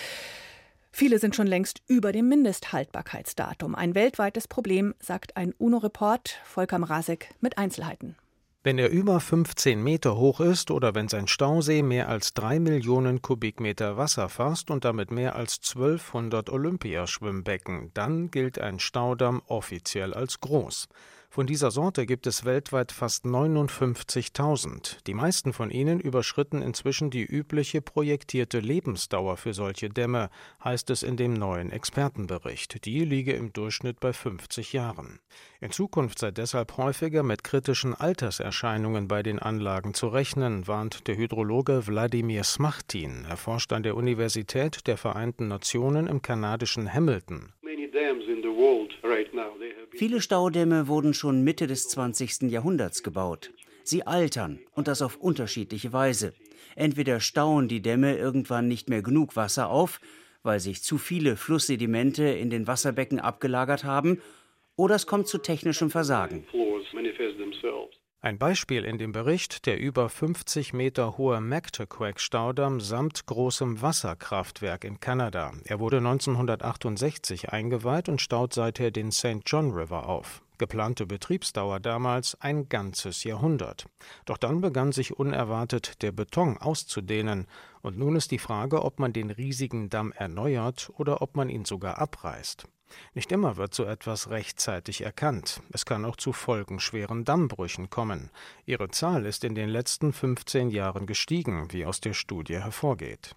Viele 0.91 1.17
sind 1.17 1.35
schon 1.35 1.47
längst 1.47 1.81
über 1.87 2.11
dem 2.11 2.27
Mindesthaltbarkeitsdatum. 2.29 3.73
Ein 3.73 3.95
weltweites 3.95 4.47
Problem, 4.47 4.93
sagt 4.99 5.37
ein 5.37 5.53
UNO-Report. 5.53 6.39
Volker 6.43 6.77
Mrazek 6.77 7.29
mit 7.41 7.57
Einzelheiten. 7.57 8.15
Wenn 8.61 8.77
er 8.77 8.89
über 8.89 9.21
15 9.21 9.81
Meter 9.81 10.17
hoch 10.17 10.41
ist 10.41 10.69
oder 10.69 10.93
wenn 10.93 11.07
sein 11.07 11.29
Stausee 11.29 11.81
mehr 11.81 12.09
als 12.09 12.33
drei 12.33 12.59
Millionen 12.59 13.21
Kubikmeter 13.21 13.95
Wasser 13.95 14.27
fasst 14.27 14.69
und 14.69 14.83
damit 14.83 15.11
mehr 15.11 15.37
als 15.37 15.61
1200 15.73 16.49
Olympiaschwimmbecken, 16.49 17.91
dann 17.93 18.31
gilt 18.31 18.59
ein 18.59 18.79
Staudamm 18.79 19.41
offiziell 19.47 20.13
als 20.13 20.41
groß. 20.41 20.89
Von 21.31 21.45
dieser 21.45 21.69
Sorte 21.69 22.07
gibt 22.07 22.25
es 22.25 22.43
weltweit 22.43 22.91
fast 22.91 23.23
59.000. 23.23 25.03
Die 25.05 25.13
meisten 25.13 25.53
von 25.53 25.69
ihnen 25.69 25.99
überschritten 25.99 26.63
inzwischen 26.63 27.11
die 27.11 27.23
übliche 27.23 27.83
projektierte 27.83 28.59
Lebensdauer 28.59 29.37
für 29.37 29.53
solche 29.53 29.89
Dämme, 29.89 30.31
heißt 30.63 30.89
es 30.89 31.03
in 31.03 31.17
dem 31.17 31.35
neuen 31.35 31.71
Expertenbericht. 31.71 32.83
Die 32.83 33.05
liege 33.05 33.33
im 33.33 33.53
Durchschnitt 33.53 33.99
bei 33.99 34.11
50 34.11 34.73
Jahren. 34.73 35.19
In 35.61 35.71
Zukunft 35.71 36.17
sei 36.17 36.31
deshalb 36.31 36.77
häufiger 36.77 37.21
mit 37.21 37.43
kritischen 37.43 37.93
Alterserscheinungen 37.93 39.07
bei 39.07 39.21
den 39.21 39.37
Anlagen 39.37 39.93
zu 39.93 40.07
rechnen, 40.07 40.67
warnt 40.67 41.07
der 41.07 41.15
Hydrologe 41.15 41.85
Wladimir 41.85 42.43
Smachtin. 42.43 43.25
Er 43.29 43.37
forscht 43.37 43.71
an 43.71 43.83
der 43.83 43.95
Universität 43.95 44.87
der 44.87 44.97
Vereinten 44.97 45.47
Nationen 45.47 46.07
im 46.07 46.23
kanadischen 46.23 46.91
Hamilton. 46.91 47.53
Viele 49.91 50.21
Staudämme 50.21 50.87
wurden 50.87 51.13
schon 51.13 51.43
Mitte 51.43 51.67
des 51.67 51.87
20. 51.89 52.43
Jahrhunderts 52.43 53.03
gebaut. 53.03 53.51
Sie 53.83 54.05
altern 54.05 54.59
und 54.73 54.87
das 54.87 55.01
auf 55.01 55.17
unterschiedliche 55.17 55.91
Weise. 55.93 56.33
Entweder 56.75 57.19
stauen 57.19 57.67
die 57.67 57.81
Dämme 57.81 58.17
irgendwann 58.17 58.67
nicht 58.67 58.89
mehr 58.89 59.01
genug 59.01 59.35
Wasser 59.35 59.69
auf, 59.69 59.99
weil 60.43 60.59
sich 60.59 60.83
zu 60.83 60.97
viele 60.97 61.35
Flusssedimente 61.35 62.23
in 62.23 62.49
den 62.49 62.67
Wasserbecken 62.67 63.19
abgelagert 63.19 63.83
haben, 63.83 64.21
oder 64.75 64.95
es 64.95 65.07
kommt 65.07 65.27
zu 65.27 65.39
technischem 65.39 65.89
Versagen. 65.89 66.45
Ein 68.21 68.37
Beispiel 68.37 68.83
in 68.83 68.97
dem 68.97 69.13
Bericht 69.13 69.65
der 69.65 69.79
über 69.79 70.09
50 70.09 70.73
Meter 70.73 71.17
hohe 71.17 71.39
Mactaquac-Staudamm 71.39 72.81
samt 72.81 73.25
großem 73.27 73.81
Wasserkraftwerk 73.81 74.83
in 74.83 74.99
Kanada. 74.99 75.53
Er 75.63 75.79
wurde 75.79 75.99
1968 75.99 77.53
eingeweiht 77.53 78.09
und 78.09 78.19
staut 78.19 78.53
seither 78.53 78.91
den 78.91 79.13
St. 79.13 79.43
John 79.45 79.71
River 79.71 80.09
auf. 80.09 80.43
Geplante 80.57 81.05
Betriebsdauer 81.05 81.79
damals 81.79 82.35
ein 82.41 82.67
ganzes 82.67 83.23
Jahrhundert. 83.23 83.85
Doch 84.25 84.37
dann 84.37 84.59
begann 84.59 84.91
sich 84.91 85.17
unerwartet 85.17 86.01
der 86.01 86.11
Beton 86.11 86.57
auszudehnen, 86.57 87.47
und 87.81 87.97
nun 87.97 88.17
ist 88.17 88.31
die 88.31 88.39
Frage, 88.39 88.83
ob 88.83 88.99
man 88.99 89.13
den 89.13 89.31
riesigen 89.31 89.89
Damm 89.89 90.11
erneuert 90.11 90.91
oder 90.97 91.21
ob 91.21 91.37
man 91.37 91.47
ihn 91.47 91.63
sogar 91.63 91.99
abreißt. 91.99 92.67
Nicht 93.13 93.31
immer 93.31 93.57
wird 93.57 93.73
so 93.73 93.85
etwas 93.85 94.29
rechtzeitig 94.29 95.01
erkannt. 95.01 95.61
Es 95.71 95.85
kann 95.85 96.05
auch 96.05 96.15
zu 96.15 96.33
folgenschweren 96.33 97.25
Dammbrüchen 97.25 97.89
kommen. 97.89 98.29
Ihre 98.65 98.89
Zahl 98.89 99.25
ist 99.25 99.43
in 99.43 99.55
den 99.55 99.69
letzten 99.69 100.13
15 100.13 100.69
Jahren 100.69 101.05
gestiegen, 101.05 101.67
wie 101.71 101.85
aus 101.85 102.01
der 102.01 102.13
Studie 102.13 102.55
hervorgeht. 102.55 103.35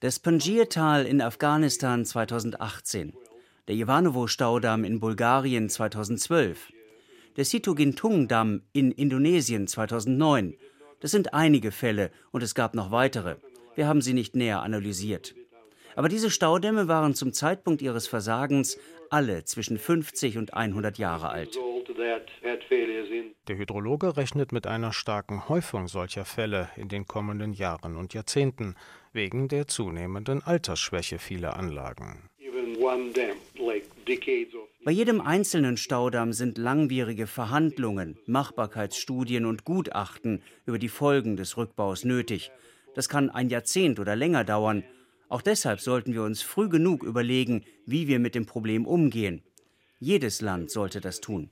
Das 0.00 0.18
Panjir-Tal 0.18 1.06
in 1.06 1.20
Afghanistan 1.20 2.04
2018, 2.04 3.12
der 3.68 3.76
Ivanovo-Staudamm 3.76 4.84
in 4.84 4.98
Bulgarien 4.98 5.68
2012, 5.68 6.72
der 7.36 7.44
Situgintung-Damm 7.44 8.62
in 8.72 8.92
Indonesien 8.92 9.66
2009. 9.66 10.56
Das 11.00 11.10
sind 11.10 11.34
einige 11.34 11.70
Fälle 11.70 12.10
und 12.30 12.42
es 12.42 12.54
gab 12.54 12.74
noch 12.74 12.90
weitere. 12.90 13.36
Wir 13.74 13.86
haben 13.86 14.02
sie 14.02 14.14
nicht 14.14 14.34
näher 14.36 14.62
analysiert. 14.62 15.34
Aber 15.96 16.08
diese 16.08 16.30
Staudämme 16.30 16.88
waren 16.88 17.14
zum 17.14 17.32
Zeitpunkt 17.32 17.82
ihres 17.82 18.06
Versagens 18.06 18.78
alle 19.10 19.44
zwischen 19.44 19.78
50 19.78 20.38
und 20.38 20.54
100 20.54 20.98
Jahre 20.98 21.30
alt. 21.30 21.58
Der 23.48 23.56
Hydrologe 23.56 24.16
rechnet 24.16 24.52
mit 24.52 24.66
einer 24.66 24.92
starken 24.92 25.48
Häufung 25.48 25.88
solcher 25.88 26.24
Fälle 26.24 26.68
in 26.76 26.88
den 26.88 27.06
kommenden 27.06 27.52
Jahren 27.52 27.96
und 27.96 28.14
Jahrzehnten 28.14 28.76
wegen 29.12 29.48
der 29.48 29.66
zunehmenden 29.66 30.42
Altersschwäche 30.42 31.18
vieler 31.18 31.56
Anlagen. 31.56 32.28
Bei 34.84 34.90
jedem 34.92 35.20
einzelnen 35.20 35.76
Staudamm 35.76 36.32
sind 36.32 36.58
langwierige 36.58 37.26
Verhandlungen, 37.26 38.18
Machbarkeitsstudien 38.26 39.44
und 39.44 39.64
Gutachten 39.64 40.42
über 40.64 40.78
die 40.78 40.88
Folgen 40.88 41.36
des 41.36 41.56
Rückbaus 41.56 42.04
nötig. 42.04 42.50
Das 42.94 43.08
kann 43.08 43.30
ein 43.30 43.50
Jahrzehnt 43.50 44.00
oder 44.00 44.16
länger 44.16 44.44
dauern 44.44 44.84
auch 45.30 45.42
deshalb 45.42 45.80
sollten 45.80 46.12
wir 46.12 46.22
uns 46.22 46.42
früh 46.42 46.68
genug 46.68 47.04
überlegen, 47.04 47.64
wie 47.86 48.08
wir 48.08 48.18
mit 48.18 48.34
dem 48.34 48.46
Problem 48.46 48.84
umgehen. 48.84 49.42
Jedes 50.00 50.40
Land 50.40 50.70
sollte 50.70 51.00
das 51.00 51.20
tun. 51.20 51.50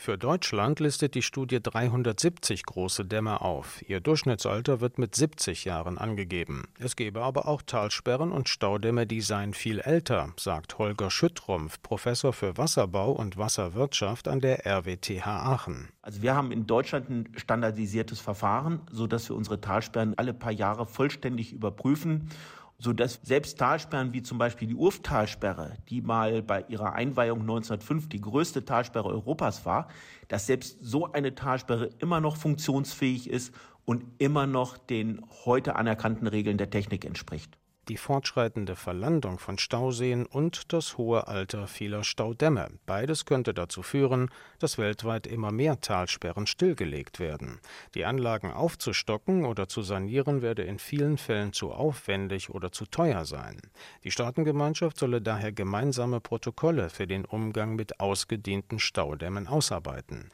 Für 0.00 0.16
Deutschland 0.16 0.78
listet 0.78 1.16
die 1.16 1.22
Studie 1.22 1.60
370 1.60 2.64
große 2.64 3.04
Dämme 3.04 3.40
auf. 3.40 3.82
Ihr 3.88 3.98
Durchschnittsalter 3.98 4.80
wird 4.80 4.96
mit 4.96 5.16
70 5.16 5.64
Jahren 5.64 5.98
angegeben. 5.98 6.68
Es 6.78 6.94
gebe 6.94 7.20
aber 7.20 7.48
auch 7.48 7.62
Talsperren 7.62 8.30
und 8.30 8.48
Staudämme, 8.48 9.08
die 9.08 9.20
seien 9.20 9.54
viel 9.54 9.80
älter, 9.80 10.32
sagt 10.38 10.78
Holger 10.78 11.10
Schüttrumpf, 11.10 11.82
Professor 11.82 12.32
für 12.32 12.56
Wasserbau 12.56 13.10
und 13.10 13.38
Wasserwirtschaft 13.38 14.28
an 14.28 14.38
der 14.38 14.64
RWTH 14.64 15.26
Aachen. 15.26 15.88
Also 16.00 16.22
wir 16.22 16.36
haben 16.36 16.52
in 16.52 16.68
Deutschland 16.68 17.10
ein 17.10 17.32
standardisiertes 17.36 18.20
Verfahren, 18.20 18.82
sodass 18.92 19.28
wir 19.28 19.34
unsere 19.34 19.60
Talsperren 19.60 20.14
alle 20.16 20.32
paar 20.32 20.52
Jahre 20.52 20.86
vollständig 20.86 21.52
überprüfen 21.52 22.30
sodass 22.78 23.20
selbst 23.22 23.58
Talsperren 23.58 24.12
wie 24.12 24.22
zum 24.22 24.38
Beispiel 24.38 24.68
die 24.68 24.74
Urftalsperre, 24.74 25.76
die 25.88 26.00
mal 26.00 26.42
bei 26.42 26.64
ihrer 26.68 26.92
Einweihung 26.92 27.40
1905 27.40 28.08
die 28.08 28.20
größte 28.20 28.64
Talsperre 28.64 29.08
Europas 29.08 29.66
war, 29.66 29.88
dass 30.28 30.46
selbst 30.46 30.78
so 30.80 31.12
eine 31.12 31.34
Talsperre 31.34 31.90
immer 31.98 32.20
noch 32.20 32.36
funktionsfähig 32.36 33.28
ist 33.28 33.52
und 33.84 34.04
immer 34.18 34.46
noch 34.46 34.78
den 34.78 35.24
heute 35.44 35.76
anerkannten 35.76 36.26
Regeln 36.26 36.58
der 36.58 36.70
Technik 36.70 37.04
entspricht 37.04 37.58
die 37.88 37.96
fortschreitende 37.96 38.76
Verlandung 38.76 39.38
von 39.38 39.58
Stauseen 39.58 40.26
und 40.26 40.72
das 40.72 40.98
hohe 40.98 41.26
Alter 41.26 41.66
vieler 41.66 42.04
Staudämme. 42.04 42.68
Beides 42.86 43.24
könnte 43.24 43.54
dazu 43.54 43.82
führen, 43.82 44.30
dass 44.58 44.78
weltweit 44.78 45.26
immer 45.26 45.52
mehr 45.52 45.80
Talsperren 45.80 46.46
stillgelegt 46.46 47.18
werden. 47.18 47.60
Die 47.94 48.04
Anlagen 48.04 48.52
aufzustocken 48.52 49.44
oder 49.44 49.68
zu 49.68 49.82
sanieren 49.82 50.42
werde 50.42 50.62
in 50.62 50.78
vielen 50.78 51.18
Fällen 51.18 51.52
zu 51.52 51.72
aufwendig 51.72 52.50
oder 52.50 52.72
zu 52.72 52.86
teuer 52.86 53.24
sein. 53.24 53.60
Die 54.04 54.10
Staatengemeinschaft 54.10 54.98
solle 54.98 55.22
daher 55.22 55.52
gemeinsame 55.52 56.20
Protokolle 56.20 56.90
für 56.90 57.06
den 57.06 57.24
Umgang 57.24 57.76
mit 57.76 58.00
ausgedehnten 58.00 58.78
Staudämmen 58.78 59.46
ausarbeiten. 59.46 60.30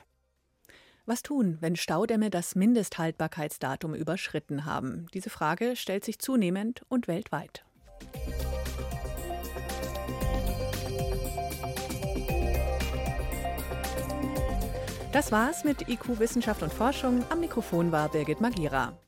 Was 1.07 1.23
tun, 1.23 1.59
wenn 1.61 1.77
Staudämme 1.77 2.31
das 2.31 2.55
Mindesthaltbarkeitsdatum 2.55 3.95
überschritten 3.95 4.65
haben? 4.65 5.07
Diese 5.13 5.29
Frage 5.29 5.77
stellt 5.77 6.03
sich 6.03 6.19
zunehmend 6.19 6.81
und 6.89 7.09
weltweit. 7.09 7.63
Das 15.13 15.31
war's 15.31 15.63
mit 15.63 15.91
IQ 15.91 16.19
Wissenschaft 16.19 16.63
und 16.63 16.73
Forschung. 16.73 17.23
Am 17.29 17.41
Mikrofon 17.41 17.93
war 17.93 18.09
Birgit 18.09 18.41
Magira. 18.41 18.99